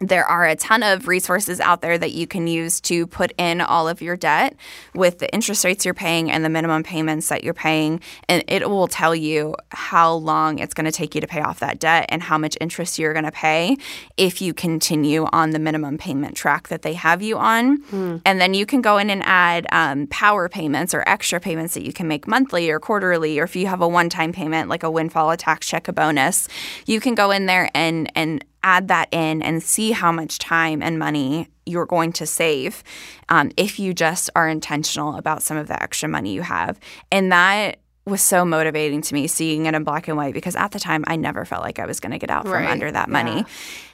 there 0.01 0.25
are 0.25 0.47
a 0.47 0.55
ton 0.55 0.81
of 0.81 1.07
resources 1.07 1.59
out 1.59 1.81
there 1.81 1.97
that 1.97 2.11
you 2.11 2.25
can 2.25 2.47
use 2.47 2.81
to 2.81 3.05
put 3.05 3.31
in 3.37 3.61
all 3.61 3.87
of 3.87 4.01
your 4.01 4.17
debt 4.17 4.55
with 4.95 5.19
the 5.19 5.31
interest 5.31 5.63
rates 5.63 5.85
you're 5.85 5.93
paying 5.93 6.31
and 6.31 6.43
the 6.43 6.49
minimum 6.49 6.81
payments 6.81 7.29
that 7.29 7.43
you're 7.43 7.53
paying. 7.53 8.01
And 8.27 8.43
it 8.47 8.67
will 8.67 8.87
tell 8.87 9.13
you 9.13 9.55
how 9.69 10.13
long 10.13 10.57
it's 10.57 10.73
going 10.73 10.85
to 10.85 10.91
take 10.91 11.13
you 11.13 11.21
to 11.21 11.27
pay 11.27 11.41
off 11.41 11.59
that 11.59 11.79
debt 11.79 12.07
and 12.09 12.23
how 12.23 12.39
much 12.39 12.57
interest 12.59 12.97
you're 12.97 13.13
going 13.13 13.25
to 13.25 13.31
pay 13.31 13.77
if 14.17 14.41
you 14.41 14.55
continue 14.55 15.27
on 15.31 15.51
the 15.51 15.59
minimum 15.59 15.99
payment 15.99 16.35
track 16.35 16.69
that 16.69 16.81
they 16.81 16.93
have 16.93 17.21
you 17.21 17.37
on. 17.37 17.81
Mm. 17.83 18.21
And 18.25 18.41
then 18.41 18.55
you 18.55 18.65
can 18.65 18.81
go 18.81 18.97
in 18.97 19.11
and 19.11 19.21
add 19.23 19.67
um, 19.71 20.07
power 20.07 20.49
payments 20.49 20.95
or 20.95 21.03
extra 21.07 21.39
payments 21.39 21.75
that 21.75 21.85
you 21.85 21.93
can 21.93 22.07
make 22.07 22.27
monthly 22.27 22.71
or 22.71 22.79
quarterly, 22.79 23.39
or 23.39 23.43
if 23.43 23.55
you 23.55 23.67
have 23.67 23.81
a 23.81 23.87
one 23.87 24.09
time 24.09 24.33
payment 24.33 24.67
like 24.67 24.81
a 24.81 24.89
windfall, 24.89 25.29
a 25.29 25.37
tax 25.37 25.67
check, 25.67 25.87
a 25.87 25.93
bonus, 25.93 26.47
you 26.87 26.99
can 26.99 27.13
go 27.13 27.29
in 27.29 27.45
there 27.45 27.69
and, 27.75 28.11
and 28.15 28.43
add 28.63 28.87
that 28.87 29.09
in 29.11 29.41
and 29.41 29.61
see 29.63 29.91
how 29.91 30.11
much 30.11 30.39
time 30.39 30.81
and 30.81 30.99
money 30.99 31.47
you're 31.65 31.85
going 31.85 32.11
to 32.13 32.25
save 32.25 32.83
um, 33.29 33.51
if 33.57 33.79
you 33.79 33.93
just 33.93 34.29
are 34.35 34.47
intentional 34.47 35.15
about 35.15 35.41
some 35.41 35.57
of 35.57 35.67
the 35.67 35.81
extra 35.81 36.09
money 36.09 36.33
you 36.33 36.41
have. 36.41 36.79
And 37.11 37.31
that 37.31 37.79
was 38.05 38.21
so 38.21 38.43
motivating 38.43 39.01
to 39.01 39.13
me 39.13 39.27
seeing 39.27 39.67
it 39.67 39.75
in 39.75 39.83
black 39.83 40.07
and 40.07 40.17
white 40.17 40.33
because 40.33 40.55
at 40.55 40.71
the 40.71 40.79
time 40.79 41.03
I 41.07 41.15
never 41.15 41.45
felt 41.45 41.61
like 41.61 41.77
I 41.77 41.85
was 41.85 41.99
going 41.99 42.11
to 42.11 42.17
get 42.17 42.31
out 42.31 42.47
from 42.47 42.65
under 42.65 42.91
that 42.91 43.09
money. 43.09 43.37
Yeah. 43.37 43.43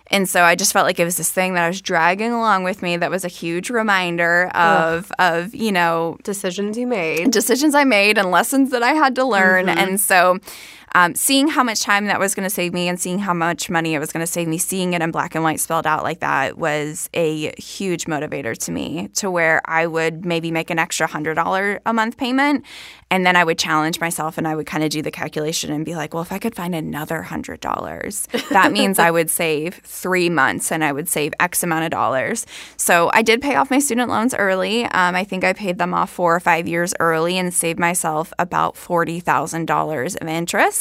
And 0.10 0.30
so 0.30 0.43
I 0.43 0.56
just 0.56 0.71
felt 0.71 0.86
like 0.86 0.99
it 0.99 1.03
was 1.03 1.17
this 1.17 1.32
thing 1.32 1.53
that 1.56 1.65
I 1.65 1.67
was 1.67 1.82
dragging 1.82 2.32
along 2.32 2.63
with 2.63 2.82
me 2.82 2.95
that 2.95 3.12
was 3.12 3.25
a 3.25 3.27
huge 3.27 3.69
reminder 3.69 4.47
of 4.56 5.12
Ugh. 5.19 5.43
of, 5.45 5.56
you 5.56 5.71
know, 5.71 6.17
decisions 6.23 6.77
you 6.77 6.88
made. 6.88 7.32
Decisions 7.32 7.75
I 7.75 7.84
made 7.84 8.17
and 8.17 8.32
lessons 8.32 8.71
that 8.71 8.84
I 8.84 8.93
had 8.93 9.15
to 9.15 9.25
learn. 9.25 9.65
Mm-hmm. 9.65 9.77
And 9.77 9.99
so 9.99 10.39
um, 10.95 11.15
seeing 11.15 11.47
how 11.47 11.63
much 11.63 11.82
time 11.82 12.06
that 12.06 12.19
was 12.19 12.34
going 12.36 12.45
to 12.45 12.50
save 12.50 12.73
me 12.73 12.88
and 12.88 13.00
seeing 13.00 13.19
how 13.19 13.34
much 13.34 13.69
money 13.69 13.93
it 13.93 14.00
was 14.00 14.12
going 14.12 14.26
to 14.26 14.32
save 14.32 14.47
me, 14.47 14.58
seeing 14.58 14.93
it 14.93 15.02
in 15.02 15.12
black 15.12 15.36
and 15.36 15.43
white 15.43 15.60
spelled 15.60 15.86
out 15.86 16.04
like 16.04 16.19
that 16.19 16.58
was 16.58 17.10
a 17.13 17.54
huge 17.62 18.06
motivator 18.06 18.58
to 18.58 18.71
me 18.71 19.10
to 19.15 19.30
where 19.30 19.62
I 19.65 19.88
would 19.88 20.26
maybe 20.26 20.52
make 20.52 20.69
an 20.69 20.80
extra 20.80 21.08
$100 21.08 21.80
a 21.86 21.93
month 21.93 22.17
payment 22.17 22.65
and 23.10 23.26
then 23.26 23.36
I 23.36 23.43
would 23.43 23.58
challenge 23.58 24.02
myself 24.02 24.38
and 24.38 24.47
I 24.47 24.56
would 24.56 24.65
kind 24.65 24.84
of 24.84 24.89
do 24.89 25.02
the 25.02 25.12
calculation 25.12 25.71
and 25.71 25.86
be 25.86 25.95
like, 25.95 26.13
well, 26.13 26.23
if 26.23 26.32
I 26.32 26.39
could 26.39 26.56
find 26.56 26.76
another 26.76 27.26
$100, 27.28 28.50
that 28.50 28.71
means 28.71 29.00
I 29.00 29.12
would 29.12 29.30
save 29.30 29.76
three 29.76 30.30
months 30.30 30.71
and 30.71 30.84
I 30.84 30.91
would 30.91 31.08
save 31.08 31.34
X 31.39 31.63
amount 31.63 31.86
of 31.86 31.91
dollars. 31.91 32.45
So 32.76 33.10
I 33.13 33.21
did 33.21 33.41
pay 33.41 33.56
off 33.56 33.71
my 33.71 33.80
student 33.80 34.10
loans 34.10 34.34
early. 34.34 34.84
Um, 34.86 35.15
I 35.15 35.23
think 35.23 35.43
I 35.43 35.54
paid 35.54 35.78
them 35.78 35.93
off 35.93 36.10
four 36.10 36.36
or 36.36 36.39
five 36.39 36.67
years 36.67 36.93
early 37.00 37.38
and 37.38 37.54
saved 37.54 37.80
myself 37.80 38.34
about 38.39 38.76
$40,000 38.76 40.21
of 40.21 40.28
interest. 40.28 40.77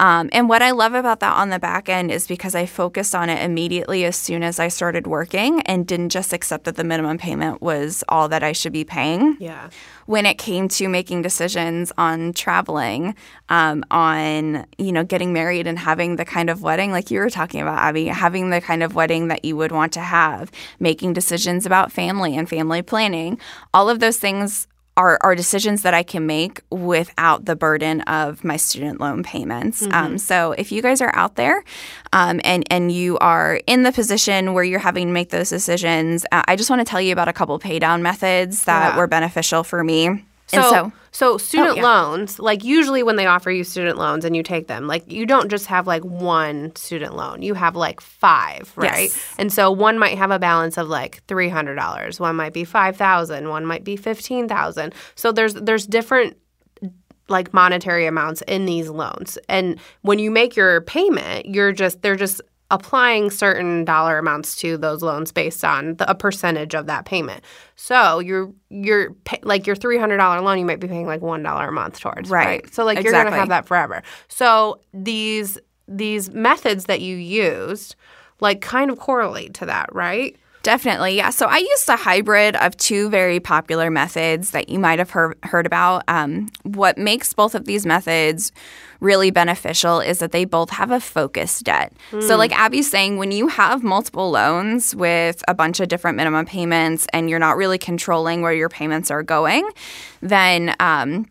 Um, 0.00 0.30
and 0.32 0.48
what 0.48 0.62
I 0.62 0.70
love 0.70 0.94
about 0.94 1.20
that 1.20 1.34
on 1.34 1.50
the 1.50 1.58
back 1.58 1.88
end 1.88 2.10
is 2.10 2.26
because 2.26 2.54
I 2.54 2.66
focused 2.66 3.14
on 3.14 3.28
it 3.28 3.42
immediately 3.42 4.04
as 4.04 4.16
soon 4.16 4.42
as 4.42 4.58
I 4.58 4.68
started 4.68 5.06
working 5.06 5.60
and 5.62 5.86
didn't 5.86 6.10
just 6.10 6.32
accept 6.32 6.64
that 6.64 6.76
the 6.76 6.84
minimum 6.84 7.18
payment 7.18 7.62
was 7.62 8.02
all 8.08 8.28
that 8.28 8.42
I 8.42 8.52
should 8.52 8.72
be 8.72 8.84
paying. 8.84 9.36
Yeah. 9.38 9.70
When 10.06 10.26
it 10.26 10.38
came 10.38 10.68
to 10.68 10.88
making 10.88 11.22
decisions 11.22 11.92
on 11.96 12.32
traveling, 12.32 13.14
um, 13.48 13.84
on 13.90 14.66
you 14.78 14.92
know 14.92 15.04
getting 15.04 15.32
married 15.32 15.66
and 15.66 15.78
having 15.78 16.16
the 16.16 16.24
kind 16.24 16.50
of 16.50 16.62
wedding 16.62 16.90
like 16.90 17.10
you 17.10 17.20
were 17.20 17.30
talking 17.30 17.60
about, 17.60 17.78
Abby, 17.78 18.06
having 18.06 18.50
the 18.50 18.60
kind 18.60 18.82
of 18.82 18.94
wedding 18.94 19.28
that 19.28 19.44
you 19.44 19.56
would 19.56 19.72
want 19.72 19.92
to 19.94 20.00
have, 20.00 20.50
making 20.78 21.12
decisions 21.12 21.66
about 21.66 21.92
family 21.92 22.36
and 22.36 22.48
family 22.48 22.82
planning, 22.82 23.38
all 23.72 23.88
of 23.88 24.00
those 24.00 24.18
things 24.18 24.66
are, 24.96 25.18
are 25.22 25.34
decisions 25.34 25.82
that 25.82 25.94
I 25.94 26.02
can 26.02 26.26
make 26.26 26.60
without 26.70 27.44
the 27.46 27.56
burden 27.56 28.00
of 28.02 28.44
my 28.44 28.56
student 28.56 29.00
loan 29.00 29.22
payments. 29.22 29.82
Mm-hmm. 29.82 29.92
Um, 29.92 30.18
so 30.18 30.52
if 30.52 30.70
you 30.70 30.82
guys 30.82 31.00
are 31.00 31.14
out 31.14 31.34
there 31.34 31.64
um, 32.12 32.40
and 32.44 32.64
and 32.70 32.92
you 32.92 33.18
are 33.18 33.60
in 33.66 33.82
the 33.82 33.92
position 33.92 34.54
where 34.54 34.64
you're 34.64 34.78
having 34.78 35.08
to 35.08 35.12
make 35.12 35.30
those 35.30 35.50
decisions, 35.50 36.24
uh, 36.30 36.42
I 36.46 36.56
just 36.56 36.70
want 36.70 36.80
to 36.80 36.84
tell 36.84 37.00
you 37.00 37.12
about 37.12 37.28
a 37.28 37.32
couple 37.32 37.58
pay 37.58 37.78
down 37.78 38.02
methods 38.02 38.64
that 38.64 38.94
Yeah. 38.94 38.96
were 38.98 39.06
beneficial 39.06 39.64
for 39.64 39.82
me. 39.82 40.24
So, 40.46 40.58
and 40.58 40.66
so 40.66 40.92
so 41.14 41.34
oh, 41.34 41.38
student 41.38 41.76
yeah. 41.76 41.84
loans, 41.84 42.40
like 42.40 42.64
usually 42.64 43.04
when 43.04 43.14
they 43.14 43.26
offer 43.26 43.48
you 43.48 43.62
student 43.62 43.98
loans 43.98 44.24
and 44.24 44.34
you 44.34 44.42
take 44.42 44.66
them, 44.66 44.88
like 44.88 45.10
you 45.10 45.26
don't 45.26 45.48
just 45.48 45.66
have 45.66 45.86
like 45.86 46.04
one 46.04 46.74
student 46.74 47.14
loan. 47.14 47.40
You 47.40 47.54
have 47.54 47.76
like 47.76 48.00
five, 48.00 48.72
right? 48.74 49.04
Yes. 49.04 49.34
And 49.38 49.52
so 49.52 49.70
one 49.70 49.96
might 49.96 50.18
have 50.18 50.32
a 50.32 50.40
balance 50.40 50.76
of 50.76 50.88
like 50.88 51.22
three 51.28 51.48
hundred 51.48 51.76
dollars. 51.76 52.18
One 52.18 52.34
might 52.34 52.52
be 52.52 52.64
five 52.64 52.96
thousand. 52.96 53.48
One 53.48 53.64
might 53.64 53.84
be 53.84 53.96
fifteen 53.96 54.48
thousand. 54.48 54.92
So 55.14 55.30
there's 55.30 55.54
there's 55.54 55.86
different 55.86 56.36
like 57.28 57.54
monetary 57.54 58.06
amounts 58.06 58.42
in 58.48 58.66
these 58.66 58.88
loans. 58.88 59.38
And 59.48 59.78
when 60.02 60.18
you 60.18 60.32
make 60.32 60.56
your 60.56 60.80
payment, 60.80 61.46
you're 61.46 61.72
just 61.72 62.02
they're 62.02 62.16
just 62.16 62.40
applying 62.70 63.30
certain 63.30 63.84
dollar 63.84 64.18
amounts 64.18 64.56
to 64.56 64.76
those 64.76 65.02
loans 65.02 65.32
based 65.32 65.64
on 65.64 65.94
the, 65.96 66.10
a 66.10 66.14
percentage 66.14 66.74
of 66.74 66.86
that 66.86 67.04
payment. 67.04 67.44
So 67.76 68.18
you're 68.18 68.52
you're 68.70 69.12
pay, 69.24 69.38
like 69.42 69.66
your 69.66 69.76
three 69.76 69.98
hundred 69.98 70.16
dollar 70.16 70.40
loan, 70.40 70.58
you 70.58 70.64
might 70.64 70.80
be 70.80 70.88
paying 70.88 71.06
like 71.06 71.20
one 71.20 71.42
dollar 71.42 71.68
a 71.68 71.72
month 71.72 72.00
towards, 72.00 72.30
Right. 72.30 72.72
So 72.74 72.84
like 72.84 73.02
you're 73.02 73.12
gonna 73.12 73.30
have 73.30 73.48
that 73.48 73.66
forever. 73.66 74.02
So 74.28 74.80
these 74.92 75.58
these 75.86 76.30
methods 76.30 76.86
that 76.86 77.00
you 77.00 77.16
used, 77.16 77.96
like 78.40 78.60
kind 78.60 78.90
of 78.90 78.98
correlate 78.98 79.54
to 79.54 79.66
that, 79.66 79.94
right? 79.94 80.36
Definitely, 80.64 81.16
yeah. 81.16 81.28
So 81.28 81.44
I 81.44 81.58
used 81.58 81.86
a 81.90 81.96
hybrid 81.96 82.56
of 82.56 82.74
two 82.78 83.10
very 83.10 83.38
popular 83.38 83.90
methods 83.90 84.52
that 84.52 84.70
you 84.70 84.78
might 84.78 84.98
have 84.98 85.10
heard, 85.10 85.36
heard 85.42 85.66
about. 85.66 86.04
Um, 86.08 86.48
what 86.62 86.96
makes 86.96 87.34
both 87.34 87.54
of 87.54 87.66
these 87.66 87.84
methods 87.84 88.50
really 88.98 89.30
beneficial 89.30 90.00
is 90.00 90.20
that 90.20 90.32
they 90.32 90.46
both 90.46 90.70
have 90.70 90.90
a 90.90 91.00
focus 91.00 91.60
debt. 91.60 91.92
So, 92.20 92.38
like 92.38 92.50
Abby's 92.52 92.90
saying, 92.90 93.18
when 93.18 93.30
you 93.30 93.48
have 93.48 93.82
multiple 93.82 94.30
loans 94.30 94.96
with 94.96 95.44
a 95.46 95.52
bunch 95.52 95.80
of 95.80 95.88
different 95.88 96.16
minimum 96.16 96.46
payments 96.46 97.06
and 97.12 97.28
you're 97.28 97.38
not 97.38 97.58
really 97.58 97.76
controlling 97.76 98.40
where 98.40 98.54
your 98.54 98.70
payments 98.70 99.10
are 99.10 99.22
going, 99.22 99.68
then 100.22 100.74
um, 100.80 101.26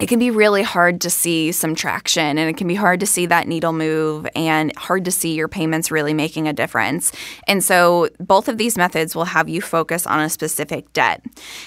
it 0.00 0.08
can 0.08 0.18
be 0.18 0.30
really 0.30 0.62
hard 0.62 1.00
to 1.02 1.10
see 1.10 1.52
some 1.52 1.74
traction 1.74 2.38
and 2.38 2.50
it 2.50 2.56
can 2.56 2.66
be 2.66 2.74
hard 2.74 3.00
to 3.00 3.06
see 3.06 3.26
that 3.26 3.46
needle 3.46 3.72
move 3.72 4.26
and 4.34 4.74
hard 4.76 5.04
to 5.04 5.10
see 5.10 5.34
your 5.34 5.48
payments 5.48 5.90
really 5.90 6.14
making 6.14 6.48
a 6.48 6.52
difference. 6.52 7.12
And 7.46 7.62
so 7.62 8.08
both 8.18 8.48
of 8.48 8.58
these 8.58 8.76
methods 8.76 9.14
will 9.14 9.26
have 9.26 9.48
you 9.48 9.60
focus 9.60 10.06
on 10.06 10.20
a 10.20 10.30
specific 10.30 10.92
debt. 10.92 11.22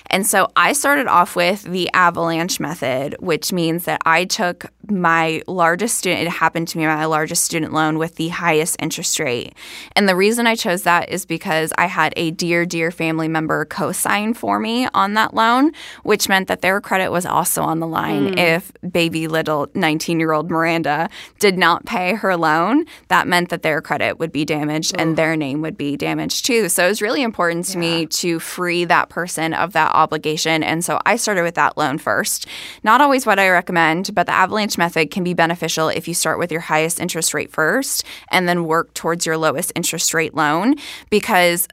And 0.08 0.26
so 0.26 0.50
I 0.56 0.74
started 0.74 1.08
off 1.08 1.36
with 1.36 1.64
the 1.64 1.90
avalanche 1.94 2.60
method, 2.60 3.16
which 3.20 3.54
means 3.54 3.86
that 3.86 4.02
I 4.06 4.26
took 4.26 4.66
my 4.90 5.42
largest 5.48 5.98
student, 5.98 6.22
it 6.22 6.30
happened 6.30 6.68
to 6.70 6.78
me, 6.78 6.86
my 6.86 7.06
largest 7.06 7.44
student 7.44 7.74
loan 7.74 7.98
with 7.98 8.16
the 8.16 8.30
highest 8.30 8.76
interest 8.80 9.20
rate. 9.20 9.54
And 9.96 10.08
the 10.08 10.16
reason 10.16 10.48
I 10.48 10.56
chose 10.56 10.84
that 10.84 11.10
is 11.10 11.26
because 11.26 11.74
I 11.78 11.88
had 11.88 12.14
a 12.16 12.32
dear, 12.32 12.66
dear 12.66 12.92
family 12.92 13.28
member 13.28 13.66
co 13.66 13.92
sign 13.92 14.34
for 14.34 14.60
me 14.60 14.88
on 14.94 15.14
that 15.14 15.34
loan, 15.34 15.72
which 16.04 16.30
meant 16.30 16.48
that 16.48 16.62
their 16.62 16.82
credit 16.82 17.12
was 17.12 17.26
also 17.26 17.62
on 17.62 17.80
the 17.80 17.88
line. 17.88 18.34
Hmm. 18.34 18.38
If 18.38 18.72
baby 18.90 19.28
little 19.28 19.68
19 19.74 20.20
year 20.20 20.32
old 20.32 20.50
Miranda 20.50 21.10
did 21.40 21.58
not 21.58 21.86
pay 21.86 22.14
her 22.14 22.36
loan, 22.36 22.86
that 23.08 23.28
meant 23.28 23.50
that 23.50 23.62
their 23.62 23.82
credit 23.82 24.20
would 24.20 24.32
be 24.32 24.46
damaged 24.46 24.96
and 24.98 25.18
their 25.18 25.36
name 25.36 25.62
would 25.62 25.78
be 25.78 25.98
damaged 25.98 26.46
too. 26.46 26.70
So 26.70 26.86
it 26.86 26.90
was 26.90 27.02
really 27.02 27.24
important 27.24 27.66
to 27.66 27.78
me 27.78 28.06
to 28.08 28.40
free 28.40 28.86
that 28.86 29.10
person 29.10 29.54
of 29.54 29.74
that 29.74 29.94
obligation. 29.94 30.64
And 30.64 30.84
so 30.84 31.00
I 31.06 31.16
started 31.16 31.44
with 31.44 31.56
that 31.56 31.78
loan 31.78 31.98
first. 31.98 32.48
Not 32.84 33.02
always 33.02 33.26
what 33.26 33.40
I 33.40 33.50
recommend, 33.50 34.14
but 34.14 34.26
the 34.28 34.34
avalanche 34.34 34.75
method 34.78 35.12
can 35.12 35.24
be 35.24 35.34
beneficial 35.34 35.90
if 35.90 36.08
you 36.08 36.14
start 36.14 36.40
with 36.40 36.52
your 36.52 36.62
highest 36.62 37.00
interest 37.00 37.34
rate 37.34 37.52
first 37.52 38.04
and 38.30 38.48
then 38.48 38.66
work 38.66 38.94
towards 38.94 39.26
your 39.26 39.38
lowest 39.38 39.72
interest 39.76 40.14
rate 40.14 40.34
loan 40.34 40.76
because 41.10 41.68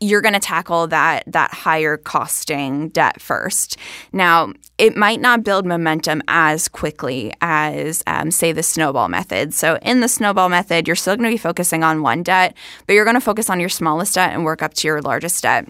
you're 0.00 0.20
going 0.20 0.34
to 0.34 0.40
tackle 0.40 0.86
that 0.88 1.24
that 1.26 1.52
higher 1.52 1.96
costing 1.96 2.88
debt 2.90 3.20
first. 3.20 3.76
Now, 4.12 4.52
it 4.78 4.96
might 4.96 5.20
not 5.20 5.44
build 5.44 5.64
momentum 5.64 6.22
as 6.28 6.68
quickly 6.68 7.32
as, 7.40 8.02
um, 8.06 8.30
say, 8.30 8.52
the 8.52 8.62
snowball 8.62 9.08
method. 9.08 9.54
So, 9.54 9.78
in 9.82 10.00
the 10.00 10.08
snowball 10.08 10.48
method, 10.48 10.86
you're 10.86 10.96
still 10.96 11.16
going 11.16 11.30
to 11.30 11.34
be 11.34 11.38
focusing 11.38 11.82
on 11.82 12.02
one 12.02 12.22
debt, 12.22 12.54
but 12.86 12.92
you're 12.92 13.04
going 13.04 13.14
to 13.14 13.20
focus 13.20 13.48
on 13.48 13.60
your 13.60 13.68
smallest 13.68 14.14
debt 14.14 14.32
and 14.34 14.44
work 14.44 14.62
up 14.62 14.74
to 14.74 14.88
your 14.88 15.00
largest 15.00 15.42
debt 15.42 15.66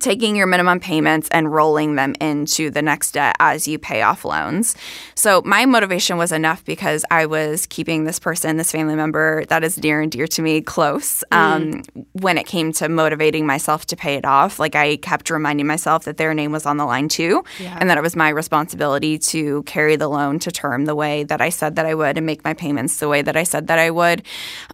taking 0.00 0.36
your 0.36 0.46
minimum 0.46 0.80
payments 0.80 1.28
and 1.30 1.52
rolling 1.52 1.96
them 1.96 2.14
into 2.20 2.70
the 2.70 2.82
next 2.82 3.12
debt 3.12 3.36
as 3.38 3.68
you 3.68 3.78
pay 3.78 4.02
off 4.02 4.24
loans. 4.24 4.74
So 5.14 5.42
my 5.44 5.66
motivation 5.66 6.16
was 6.16 6.32
enough 6.32 6.64
because 6.64 7.04
I 7.10 7.26
was 7.26 7.66
keeping 7.66 8.04
this 8.04 8.18
person, 8.18 8.56
this 8.56 8.72
family 8.72 8.94
member 8.94 9.44
that 9.46 9.62
is 9.64 9.76
near 9.82 10.00
and 10.00 10.10
dear 10.10 10.26
to 10.28 10.42
me, 10.42 10.62
close 10.62 11.22
um, 11.30 11.82
when 12.12 12.38
it 12.38 12.46
came 12.46 12.72
to 12.72 12.88
motivating 12.88 13.46
myself 13.46 13.86
to 13.86 13.96
pay 13.96 14.14
it 14.14 14.24
off. 14.24 14.58
Like 14.58 14.74
I 14.74 14.96
kept 14.96 15.30
reminding 15.30 15.66
myself 15.66 16.04
that 16.04 16.16
their 16.16 16.32
name 16.34 16.52
was 16.52 16.66
on 16.66 16.76
the 16.78 16.86
line 16.86 17.08
too, 17.08 17.44
and 17.78 17.90
that 17.90 17.98
it 17.98 18.02
was 18.02 18.16
my 18.16 18.30
responsibility 18.30 19.18
to 19.18 19.62
carry 19.64 19.96
the 19.96 20.08
loan 20.08 20.38
to 20.40 20.50
term 20.50 20.86
the 20.86 20.94
way 20.94 21.24
that 21.24 21.40
I 21.40 21.50
said 21.50 21.76
that 21.76 21.86
I 21.86 21.94
would 21.94 22.16
and 22.16 22.26
make 22.26 22.44
my 22.44 22.54
payments 22.54 22.96
the 22.96 23.08
way 23.08 23.22
that 23.22 23.36
I 23.36 23.42
said 23.42 23.66
that 23.66 23.78
I 23.78 23.90
would. 23.90 24.22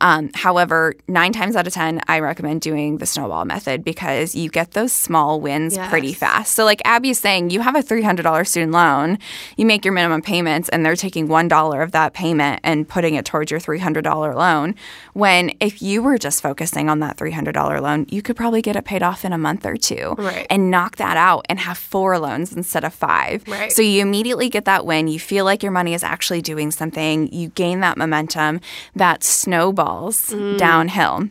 Um, 0.01 0.31
however, 0.35 0.95
nine 1.09 1.33
times 1.33 1.57
out 1.57 1.67
of 1.67 1.73
ten, 1.73 2.01
I 2.07 2.21
recommend 2.21 2.61
doing 2.61 2.99
the 2.99 3.07
snowball 3.07 3.45
method 3.45 3.85
because 3.85 4.35
you 4.35 4.49
get 4.49 4.73
those 4.73 5.08
small 5.09 5.40
wins 5.40 5.75
Yes. 5.77 5.88
pretty 5.90 6.12
fast. 6.12 6.55
So, 6.55 6.64
like 6.71 6.83
Abby's 6.85 7.18
saying, 7.18 7.49
you 7.51 7.61
have 7.61 7.75
a 7.75 7.83
$300 7.83 8.47
student 8.47 8.73
loan, 8.73 9.18
you 9.57 9.64
make 9.66 9.83
your 9.85 9.94
minimum 9.94 10.21
payments, 10.23 10.68
and 10.68 10.85
they're 10.85 10.97
taking 11.07 11.29
$1 11.29 11.83
of 11.83 11.92
that 11.92 12.12
payment 12.12 12.61
and 12.62 12.87
putting 12.87 13.14
it 13.14 13.25
towards 13.25 13.51
your 13.51 13.59
$300 13.61 14.35
loan. 14.35 14.75
When 15.14 15.53
if 15.61 15.81
you 15.81 16.03
were 16.03 16.18
just 16.18 16.42
focusing 16.42 16.88
on 16.90 16.99
that 17.01 17.16
$300 17.16 17.81
loan, 17.81 18.05
you 18.11 18.21
could 18.23 18.37
probably 18.37 18.61
get 18.62 18.77
it 18.77 18.85
paid 18.85 19.03
off 19.03 19.25
in 19.25 19.33
a 19.33 19.38
month 19.38 19.64
or 19.64 19.77
two 19.77 20.14
Right. 20.18 20.47
and 20.51 20.71
knock 20.71 20.97
that 20.97 21.16
out 21.16 21.47
and 21.49 21.59
have 21.61 21.79
four 21.79 22.18
loans 22.18 22.53
instead 22.53 22.85
of 22.85 22.92
five. 22.92 23.42
Right. 23.49 23.73
So, 23.73 23.81
you 23.83 24.03
immediately 24.03 24.49
get 24.51 24.64
that 24.66 24.85
win. 24.85 25.09
You 25.09 25.18
feel 25.18 25.44
like 25.47 25.62
your 25.62 25.73
money 25.73 25.94
is 25.94 26.05
actually 26.05 26.42
doing 26.42 26.71
something. 26.71 27.33
You 27.33 27.49
gain 27.49 27.81
that 27.81 27.97
momentum 27.97 28.61
that 28.94 29.25
snowballs 29.25 30.31
mm. 30.31 30.59
downhill. 30.59 31.29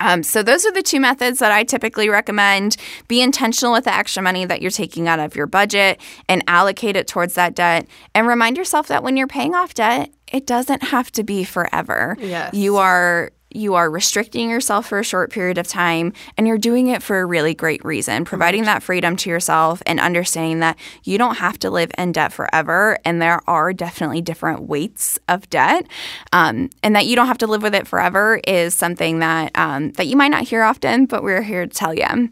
Um, 0.00 0.22
so 0.22 0.42
those 0.42 0.66
are 0.66 0.72
the 0.72 0.82
two 0.82 0.98
methods 0.98 1.38
that 1.38 1.52
I 1.52 1.62
typically 1.64 2.08
recommend. 2.08 2.76
Be 3.06 3.20
intentional 3.20 3.72
with 3.72 3.84
the 3.84 3.94
extra 3.94 4.22
money 4.22 4.44
that 4.46 4.62
you're 4.62 4.70
taking 4.70 5.06
out 5.06 5.20
of 5.20 5.36
your 5.36 5.46
budget 5.46 6.00
and 6.28 6.42
allocate 6.48 6.96
it 6.96 7.06
towards 7.06 7.34
that 7.34 7.54
debt. 7.54 7.86
And 8.14 8.26
remind 8.26 8.56
yourself 8.56 8.88
that 8.88 9.02
when 9.02 9.16
you're 9.16 9.26
paying 9.26 9.54
off 9.54 9.74
debt, 9.74 10.10
it 10.32 10.46
doesn't 10.46 10.84
have 10.84 11.12
to 11.12 11.22
be 11.22 11.44
forever. 11.44 12.16
Yes. 12.18 12.54
You 12.54 12.76
are 12.76 13.32
you 13.50 13.74
are 13.74 13.90
restricting 13.90 14.50
yourself 14.50 14.86
for 14.86 14.98
a 14.98 15.04
short 15.04 15.30
period 15.30 15.58
of 15.58 15.66
time 15.66 16.12
and 16.36 16.46
you're 16.46 16.58
doing 16.58 16.86
it 16.88 17.02
for 17.02 17.20
a 17.20 17.26
really 17.26 17.54
great 17.54 17.84
reason 17.84 18.24
providing 18.24 18.64
that 18.64 18.82
freedom 18.82 19.16
to 19.16 19.28
yourself 19.28 19.82
and 19.86 19.98
understanding 19.98 20.60
that 20.60 20.78
you 21.04 21.18
don't 21.18 21.36
have 21.36 21.58
to 21.58 21.70
live 21.70 21.90
in 21.98 22.12
debt 22.12 22.32
forever 22.32 22.98
and 23.04 23.20
there 23.20 23.40
are 23.48 23.72
definitely 23.72 24.20
different 24.20 24.62
weights 24.62 25.18
of 25.28 25.48
debt. 25.50 25.86
Um, 26.32 26.70
and 26.82 26.94
that 26.94 27.06
you 27.06 27.16
don't 27.16 27.26
have 27.26 27.38
to 27.38 27.46
live 27.46 27.62
with 27.62 27.74
it 27.74 27.86
forever 27.86 28.40
is 28.46 28.74
something 28.74 29.18
that 29.18 29.50
um, 29.56 29.90
that 29.92 30.06
you 30.06 30.16
might 30.16 30.28
not 30.28 30.44
hear 30.44 30.62
often 30.62 31.06
but 31.06 31.22
we're 31.22 31.42
here 31.42 31.66
to 31.66 31.72
tell 31.72 31.94
you 31.94 32.30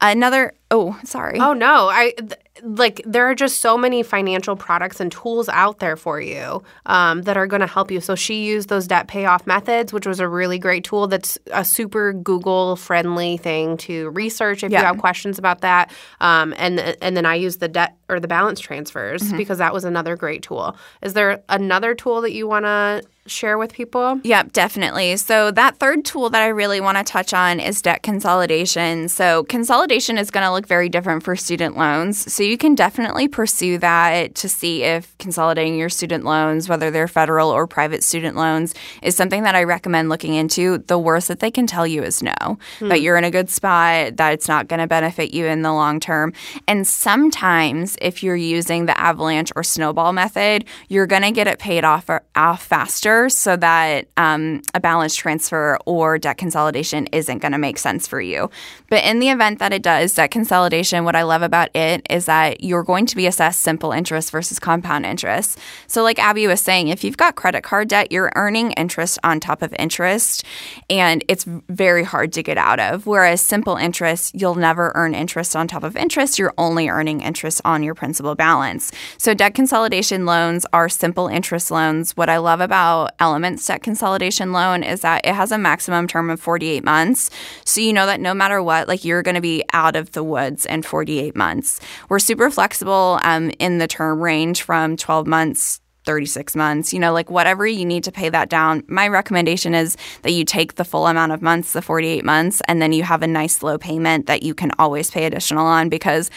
another 0.00 0.52
oh 0.70 0.98
sorry 1.04 1.38
Oh 1.40 1.52
no, 1.52 1.88
I 1.88 2.12
th- 2.18 2.34
like 2.62 3.00
there 3.06 3.24
are 3.30 3.34
just 3.34 3.60
so 3.60 3.78
many 3.78 4.02
financial 4.02 4.56
products 4.56 4.98
and 5.00 5.12
tools 5.12 5.48
out 5.48 5.78
there 5.78 5.96
for 5.96 6.20
you 6.20 6.62
um, 6.86 7.22
that 7.22 7.36
are 7.36 7.46
going 7.46 7.60
to 7.60 7.66
help 7.68 7.90
you. 7.90 8.00
So 8.00 8.16
she 8.16 8.44
used 8.44 8.68
those 8.68 8.86
debt 8.88 9.06
payoff 9.06 9.46
methods, 9.46 9.92
which 9.92 10.06
was 10.06 10.18
a 10.18 10.26
really 10.26 10.58
great 10.58 10.82
tool. 10.84 11.06
That's 11.06 11.38
a 11.52 11.64
super 11.64 12.12
Google 12.12 12.74
friendly 12.74 13.36
thing 13.36 13.76
to 13.78 14.10
research 14.10 14.64
if 14.64 14.72
you 14.80 14.86
have 14.86 14.98
questions 14.98 15.38
about 15.38 15.60
that. 15.60 15.92
Um, 16.20 16.52
and 16.58 16.80
and 17.00 17.16
then 17.16 17.26
I 17.26 17.36
used 17.36 17.60
the 17.60 17.68
debt 17.68 17.96
or 18.08 18.18
the 18.18 18.28
balance 18.28 18.58
transfers 18.60 19.32
because 19.32 19.58
that 19.58 19.72
was 19.72 19.84
another 19.84 20.16
great 20.16 20.42
tool. 20.42 20.76
Is 21.02 21.14
there 21.14 21.42
another 21.48 21.94
tool 21.94 22.20
that 22.22 22.32
you 22.32 22.48
want 22.48 22.64
to 22.64 23.02
share 23.28 23.58
with 23.58 23.72
people? 23.72 24.20
Yep, 24.24 24.52
definitely. 24.52 25.16
So, 25.16 25.50
that 25.50 25.78
third 25.78 26.04
tool 26.04 26.30
that 26.30 26.42
I 26.42 26.48
really 26.48 26.80
want 26.80 26.98
to 26.98 27.04
touch 27.04 27.32
on 27.34 27.60
is 27.60 27.82
debt 27.82 28.02
consolidation. 28.02 29.08
So, 29.08 29.44
consolidation 29.44 30.18
is 30.18 30.30
going 30.30 30.44
to 30.44 30.52
look 30.52 30.66
very 30.66 30.88
different 30.88 31.22
for 31.22 31.36
student 31.36 31.76
loans. 31.76 32.32
So, 32.32 32.42
you 32.42 32.56
can 32.56 32.74
definitely 32.74 33.28
pursue 33.28 33.78
that 33.78 34.34
to 34.36 34.48
see 34.48 34.82
if 34.82 35.16
consolidating 35.18 35.78
your 35.78 35.88
student 35.88 36.24
loans, 36.24 36.68
whether 36.68 36.90
they're 36.90 37.08
federal 37.08 37.50
or 37.50 37.66
private 37.66 38.02
student 38.02 38.36
loans, 38.36 38.74
is 39.02 39.16
something 39.16 39.42
that 39.42 39.54
I 39.54 39.64
recommend 39.64 40.08
looking 40.08 40.34
into. 40.34 40.78
The 40.78 40.98
worst 40.98 41.28
that 41.28 41.40
they 41.40 41.50
can 41.50 41.66
tell 41.66 41.86
you 41.86 42.02
is 42.02 42.22
no, 42.22 42.58
hmm. 42.78 42.88
that 42.88 43.00
you're 43.00 43.16
in 43.16 43.24
a 43.24 43.30
good 43.30 43.50
spot, 43.50 44.16
that 44.16 44.32
it's 44.32 44.48
not 44.48 44.68
going 44.68 44.80
to 44.80 44.86
benefit 44.86 45.34
you 45.34 45.46
in 45.46 45.62
the 45.62 45.72
long 45.72 46.00
term. 46.00 46.32
And 46.66 46.86
sometimes, 46.86 47.96
if 48.00 48.22
you're 48.22 48.36
using 48.36 48.86
the 48.86 48.98
avalanche 48.98 49.52
or 49.56 49.62
snowball 49.62 50.12
method, 50.12 50.64
you're 50.88 51.06
going 51.06 51.22
to 51.22 51.30
get 51.30 51.46
it 51.46 51.58
paid 51.58 51.84
off, 51.84 52.08
off 52.34 52.62
faster 52.62 53.17
so 53.26 53.56
that 53.56 54.06
um, 54.16 54.62
a 54.74 54.80
balance 54.80 55.14
transfer 55.16 55.78
or 55.86 56.18
debt 56.18 56.38
consolidation 56.38 57.06
isn't 57.06 57.38
going 57.38 57.52
to 57.52 57.58
make 57.58 57.78
sense 57.78 58.06
for 58.06 58.20
you. 58.20 58.50
But 58.88 59.04
in 59.04 59.18
the 59.18 59.30
event 59.30 59.58
that 59.58 59.72
it 59.72 59.82
does, 59.82 60.14
debt 60.14 60.30
consolidation, 60.30 61.04
what 61.04 61.16
I 61.16 61.22
love 61.22 61.42
about 61.42 61.74
it 61.74 62.06
is 62.08 62.26
that 62.26 62.62
you're 62.62 62.84
going 62.84 63.06
to 63.06 63.16
be 63.16 63.26
assessed 63.26 63.60
simple 63.60 63.92
interest 63.92 64.30
versus 64.30 64.58
compound 64.58 65.04
interest. 65.04 65.58
So, 65.86 66.02
like 66.02 66.18
Abby 66.18 66.46
was 66.46 66.60
saying, 66.60 66.88
if 66.88 67.02
you've 67.02 67.16
got 67.16 67.34
credit 67.34 67.62
card 67.62 67.88
debt, 67.88 68.12
you're 68.12 68.32
earning 68.36 68.72
interest 68.72 69.18
on 69.24 69.40
top 69.40 69.62
of 69.62 69.74
interest, 69.78 70.44
and 70.88 71.24
it's 71.28 71.44
very 71.44 72.04
hard 72.04 72.32
to 72.34 72.42
get 72.42 72.58
out 72.58 72.80
of. 72.80 73.06
Whereas 73.06 73.40
simple 73.40 73.76
interest, 73.76 74.34
you'll 74.34 74.54
never 74.54 74.92
earn 74.94 75.14
interest 75.14 75.56
on 75.56 75.66
top 75.66 75.82
of 75.82 75.96
interest. 75.96 76.38
You're 76.38 76.54
only 76.58 76.88
earning 76.88 77.20
interest 77.20 77.60
on 77.64 77.82
your 77.82 77.94
principal 77.94 78.34
balance. 78.34 78.92
So, 79.16 79.34
debt 79.34 79.54
consolidation 79.54 80.26
loans 80.26 80.66
are 80.72 80.88
simple 80.88 81.28
interest 81.28 81.70
loans. 81.70 82.16
What 82.16 82.28
I 82.28 82.38
love 82.38 82.60
about 82.60 83.07
Elements 83.18 83.66
Debt 83.66 83.82
Consolidation 83.82 84.52
Loan 84.52 84.82
is 84.82 85.00
that 85.00 85.24
it 85.24 85.34
has 85.34 85.52
a 85.52 85.58
maximum 85.58 86.06
term 86.06 86.30
of 86.30 86.40
48 86.40 86.84
months. 86.84 87.30
So, 87.64 87.80
you 87.80 87.92
know 87.92 88.06
that 88.06 88.20
no 88.20 88.34
matter 88.34 88.62
what, 88.62 88.88
like 88.88 89.04
you're 89.04 89.22
going 89.22 89.34
to 89.34 89.40
be 89.40 89.64
out 89.72 89.96
of 89.96 90.12
the 90.12 90.24
woods 90.24 90.66
in 90.66 90.82
48 90.82 91.36
months. 91.36 91.80
We're 92.08 92.18
super 92.18 92.50
flexible 92.50 93.20
um, 93.22 93.50
in 93.58 93.78
the 93.78 93.88
term 93.88 94.20
range 94.20 94.62
from 94.62 94.96
12 94.96 95.26
months 95.26 95.80
36 96.08 96.56
months, 96.56 96.94
you 96.94 96.98
know, 96.98 97.12
like 97.12 97.30
whatever 97.30 97.66
you 97.66 97.84
need 97.84 98.02
to 98.02 98.10
pay 98.10 98.30
that 98.30 98.48
down. 98.48 98.82
My 98.88 99.08
recommendation 99.08 99.74
is 99.74 99.94
that 100.22 100.32
you 100.32 100.42
take 100.42 100.76
the 100.76 100.84
full 100.84 101.06
amount 101.06 101.32
of 101.32 101.42
months, 101.42 101.74
the 101.74 101.82
48 101.82 102.24
months, 102.24 102.62
and 102.66 102.80
then 102.80 102.94
you 102.94 103.02
have 103.02 103.20
a 103.20 103.26
nice 103.26 103.62
low 103.62 103.76
payment 103.76 104.24
that 104.24 104.42
you 104.42 104.54
can 104.54 104.70
always 104.78 105.10
pay 105.10 105.26
additional 105.26 105.66
on 105.66 105.90
because 105.90 106.30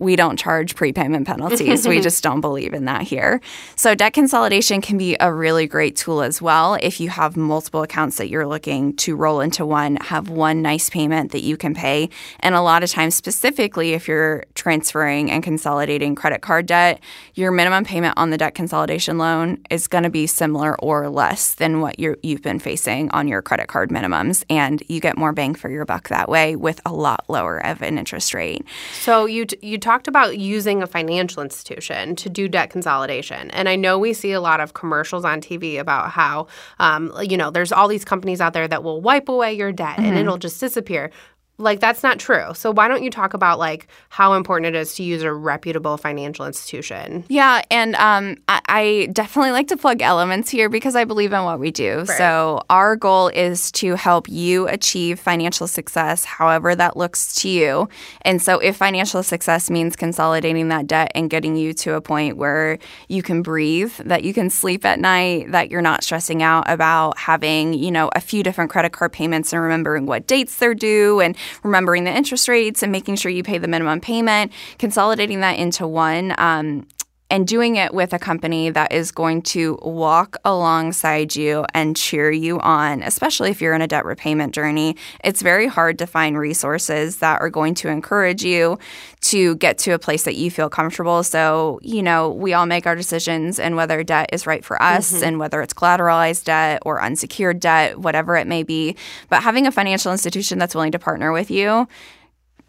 we 0.00 0.16
don't 0.16 0.38
charge 0.38 0.74
prepayment 0.74 1.26
penalties. 1.26 1.86
we 1.86 2.00
just 2.08 2.22
don't 2.22 2.40
believe 2.40 2.74
in 2.74 2.84
that 2.86 3.02
here. 3.02 3.40
So, 3.76 3.94
debt 3.94 4.12
consolidation 4.12 4.80
can 4.80 4.98
be 4.98 5.16
a 5.20 5.32
really 5.32 5.66
great 5.66 5.96
tool 5.96 6.22
as 6.22 6.40
well 6.40 6.78
if 6.80 7.00
you 7.00 7.08
have 7.08 7.36
multiple 7.36 7.82
accounts 7.82 8.16
that 8.18 8.28
you're 8.28 8.46
looking 8.46 8.94
to 8.96 9.16
roll 9.16 9.40
into 9.40 9.66
one, 9.66 9.96
have 9.96 10.28
one 10.28 10.62
nice 10.62 10.90
payment 10.90 11.32
that 11.32 11.42
you 11.42 11.56
can 11.56 11.74
pay. 11.74 12.08
And 12.40 12.54
a 12.54 12.60
lot 12.60 12.82
of 12.82 12.90
times, 12.90 13.14
specifically 13.14 13.92
if 13.92 14.08
you're 14.08 14.44
transferring 14.54 15.30
and 15.30 15.42
consolidating 15.42 16.14
credit 16.14 16.42
card 16.42 16.66
debt, 16.66 17.00
your 17.34 17.50
minimum 17.50 17.84
payment 17.84 18.14
on 18.16 18.30
the 18.30 18.38
debt 18.38 18.54
consolidation 18.54 19.18
loan 19.18 19.58
is 19.70 19.86
going 19.86 20.04
to 20.04 20.10
be 20.10 20.26
similar 20.26 20.78
or 20.80 21.08
less 21.08 21.54
than 21.54 21.80
what 21.80 21.98
you 21.98 22.16
have 22.24 22.42
been 22.42 22.58
facing 22.58 23.10
on 23.10 23.28
your 23.28 23.42
credit 23.42 23.68
card 23.68 23.90
minimums. 23.90 24.44
And 24.50 24.82
you 24.88 25.00
get 25.00 25.16
more 25.16 25.32
bang 25.32 25.54
for 25.54 25.70
your 25.70 25.84
buck 25.84 26.08
that 26.08 26.28
way 26.28 26.56
with 26.56 26.80
a 26.84 26.92
lot 26.92 27.24
lower 27.28 27.58
of 27.64 27.82
an 27.82 27.98
interest 27.98 28.34
rate. 28.34 28.64
So, 29.00 29.26
you, 29.26 29.46
t- 29.46 29.58
you 29.62 29.78
talked 29.88 30.06
about 30.06 30.36
using 30.36 30.82
a 30.82 30.86
financial 30.86 31.42
institution 31.42 32.14
to 32.14 32.28
do 32.28 32.46
debt 32.46 32.68
consolidation. 32.68 33.50
And 33.52 33.70
I 33.70 33.76
know 33.76 33.98
we 33.98 34.12
see 34.12 34.32
a 34.32 34.40
lot 34.40 34.60
of 34.60 34.74
commercials 34.74 35.24
on 35.24 35.40
TV 35.40 35.78
about 35.78 36.10
how, 36.10 36.46
um, 36.78 37.10
you 37.22 37.38
know, 37.38 37.50
there's 37.50 37.72
all 37.72 37.88
these 37.88 38.04
companies 38.04 38.38
out 38.38 38.52
there 38.52 38.68
that 38.68 38.82
will 38.82 39.00
wipe 39.00 39.30
away 39.30 39.54
your 39.54 39.72
debt 39.72 39.96
mm-hmm. 39.96 40.04
and 40.04 40.18
it'll 40.18 40.36
just 40.36 40.60
disappear 40.60 41.10
like 41.58 41.80
that's 41.80 42.04
not 42.04 42.20
true. 42.20 42.54
So 42.54 42.70
why 42.70 42.86
don't 42.86 43.02
you 43.02 43.10
talk 43.10 43.34
about 43.34 43.58
like 43.58 43.88
how 44.10 44.34
important 44.34 44.74
it 44.74 44.78
is 44.78 44.94
to 44.94 45.02
use 45.02 45.22
a 45.22 45.32
reputable 45.32 45.96
financial 45.96 46.46
institution? 46.46 47.24
Yeah, 47.28 47.62
and 47.70 47.96
um, 47.96 48.36
I, 48.48 48.60
I, 48.68 49.08
definitely 49.12 49.50
like 49.50 49.66
to 49.68 49.76
plug 49.76 50.00
Elements 50.00 50.50
here 50.50 50.68
because 50.68 50.94
I 50.94 51.04
believe 51.04 51.32
in 51.32 51.42
what 51.42 51.58
we 51.58 51.72
do. 51.72 51.98
Right. 51.98 52.18
So 52.18 52.62
our 52.70 52.94
goal 52.94 53.28
is 53.28 53.72
to 53.72 53.96
help 53.96 54.28
you 54.28 54.68
achieve 54.68 55.18
financial 55.18 55.66
success, 55.66 56.24
however 56.24 56.76
that 56.76 56.96
looks 56.96 57.34
to 57.42 57.48
you. 57.48 57.88
And 58.22 58.40
so 58.40 58.60
if 58.60 58.76
financial 58.76 59.24
success 59.24 59.68
means 59.68 59.96
consolidating 59.96 60.68
that 60.68 60.86
debt 60.86 61.10
and 61.16 61.28
getting 61.28 61.56
you 61.56 61.72
to 61.74 61.94
a 61.94 62.00
point 62.00 62.36
where 62.36 62.78
you 63.08 63.22
can 63.22 63.42
breathe, 63.42 63.92
that 64.04 64.22
you 64.22 64.32
can 64.32 64.48
sleep 64.48 64.84
at 64.84 65.00
night, 65.00 65.50
that 65.50 65.70
you're 65.70 65.82
not 65.82 66.04
stressing 66.04 66.42
out 66.42 66.70
about 66.70 67.18
having 67.18 67.74
you 67.74 67.90
know 67.90 68.10
a 68.14 68.20
few 68.20 68.44
different 68.44 68.70
credit 68.70 68.92
card 68.92 69.12
payments 69.12 69.52
and 69.52 69.60
remembering 69.60 70.06
what 70.06 70.26
dates 70.28 70.56
they're 70.56 70.74
due 70.74 71.20
and 71.20 71.36
remembering 71.62 72.04
the 72.04 72.14
interest 72.14 72.48
rates 72.48 72.82
and 72.82 72.92
making 72.92 73.16
sure 73.16 73.30
you 73.30 73.42
pay 73.42 73.58
the 73.58 73.68
minimum 73.68 74.00
payment, 74.00 74.52
consolidating 74.78 75.40
that 75.40 75.58
into 75.58 75.86
one. 75.86 76.34
Um, 76.38 76.86
and 77.30 77.46
doing 77.46 77.76
it 77.76 77.92
with 77.92 78.12
a 78.12 78.18
company 78.18 78.70
that 78.70 78.92
is 78.92 79.12
going 79.12 79.42
to 79.42 79.78
walk 79.82 80.36
alongside 80.44 81.36
you 81.36 81.66
and 81.74 81.94
cheer 81.94 82.30
you 82.30 82.58
on, 82.60 83.02
especially 83.02 83.50
if 83.50 83.60
you're 83.60 83.74
in 83.74 83.82
a 83.82 83.86
debt 83.86 84.04
repayment 84.04 84.54
journey. 84.54 84.96
It's 85.22 85.42
very 85.42 85.66
hard 85.66 85.98
to 85.98 86.06
find 86.06 86.38
resources 86.38 87.18
that 87.18 87.40
are 87.40 87.50
going 87.50 87.74
to 87.76 87.88
encourage 87.88 88.42
you 88.42 88.78
to 89.22 89.56
get 89.56 89.76
to 89.78 89.92
a 89.92 89.98
place 89.98 90.22
that 90.24 90.36
you 90.36 90.50
feel 90.50 90.70
comfortable. 90.70 91.22
So, 91.22 91.80
you 91.82 92.02
know, 92.02 92.30
we 92.30 92.54
all 92.54 92.66
make 92.66 92.86
our 92.86 92.96
decisions 92.96 93.58
and 93.58 93.76
whether 93.76 94.02
debt 94.02 94.30
is 94.32 94.46
right 94.46 94.64
for 94.64 94.80
us 94.82 95.12
mm-hmm. 95.12 95.24
and 95.24 95.38
whether 95.38 95.60
it's 95.60 95.74
collateralized 95.74 96.44
debt 96.44 96.82
or 96.86 97.02
unsecured 97.02 97.60
debt, 97.60 97.98
whatever 97.98 98.36
it 98.36 98.46
may 98.46 98.62
be. 98.62 98.96
But 99.28 99.42
having 99.42 99.66
a 99.66 99.72
financial 99.72 100.12
institution 100.12 100.58
that's 100.58 100.74
willing 100.74 100.92
to 100.92 100.98
partner 100.98 101.32
with 101.32 101.50
you 101.50 101.88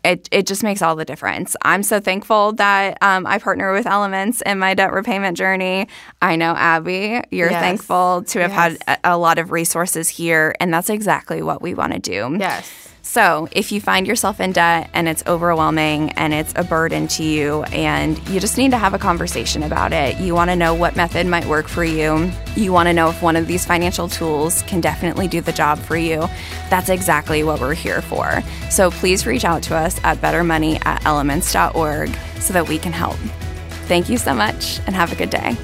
it, 0.03 0.29
it 0.31 0.47
just 0.47 0.63
makes 0.63 0.81
all 0.81 0.95
the 0.95 1.05
difference. 1.05 1.55
I'm 1.63 1.83
so 1.83 1.99
thankful 1.99 2.53
that 2.53 2.97
um, 3.01 3.27
I 3.27 3.38
partner 3.38 3.73
with 3.73 3.85
Elements 3.85 4.41
in 4.45 4.59
my 4.59 4.73
debt 4.73 4.93
repayment 4.93 5.38
journey. 5.38 5.88
I 6.21 6.35
know, 6.35 6.53
Abby, 6.55 7.21
you're 7.31 7.51
yes. 7.51 7.62
thankful 7.62 8.23
to 8.27 8.41
have 8.41 8.51
yes. 8.51 8.77
had 8.88 8.99
a, 9.03 9.15
a 9.15 9.17
lot 9.17 9.39
of 9.39 9.51
resources 9.51 10.07
here, 10.07 10.55
and 10.59 10.73
that's 10.73 10.89
exactly 10.89 11.41
what 11.41 11.62
we 11.62 11.73
want 11.73 11.93
to 11.93 11.99
do. 11.99 12.38
Yes. 12.39 12.89
So, 13.09 13.47
if 13.51 13.71
you 13.71 13.81
find 13.81 14.05
yourself 14.05 14.39
in 14.39 14.51
debt 14.51 14.91
and 14.93 15.09
it's 15.09 15.23
overwhelming 15.25 16.11
and 16.11 16.31
it's 16.31 16.53
a 16.55 16.63
burden 16.63 17.07
to 17.07 17.23
you, 17.23 17.63
and 17.63 18.19
you 18.29 18.39
just 18.39 18.55
need 18.55 18.69
to 18.69 18.77
have 18.77 18.93
a 18.93 18.99
conversation 18.99 19.63
about 19.63 19.93
it, 19.93 20.19
you 20.19 20.35
want 20.35 20.51
to 20.51 20.55
know 20.55 20.75
what 20.75 20.95
method 20.95 21.25
might 21.25 21.47
work 21.47 21.67
for 21.67 21.83
you, 21.83 22.31
you 22.55 22.71
want 22.71 22.85
to 22.85 22.93
know 22.93 23.09
if 23.09 23.19
one 23.23 23.35
of 23.35 23.47
these 23.47 23.65
financial 23.65 24.07
tools 24.07 24.61
can 24.67 24.79
definitely 24.79 25.27
do 25.27 25.41
the 25.41 25.51
job 25.51 25.79
for 25.79 25.97
you, 25.97 26.29
that's 26.69 26.89
exactly 26.89 27.43
what 27.43 27.59
we're 27.59 27.73
here 27.73 28.03
for. 28.03 28.43
So, 28.69 28.91
please 28.91 29.25
reach 29.25 29.43
out 29.43 29.63
to 29.63 29.75
us 29.75 29.99
at 30.03 30.19
bettermoney 30.19 30.79
at 30.85 31.01
so 32.39 32.53
that 32.53 32.69
we 32.69 32.77
can 32.77 32.93
help. 32.93 33.17
Thank 33.87 34.09
you 34.09 34.19
so 34.19 34.35
much 34.35 34.81
and 34.85 34.93
have 34.95 35.11
a 35.11 35.15
good 35.15 35.31
day. 35.31 35.57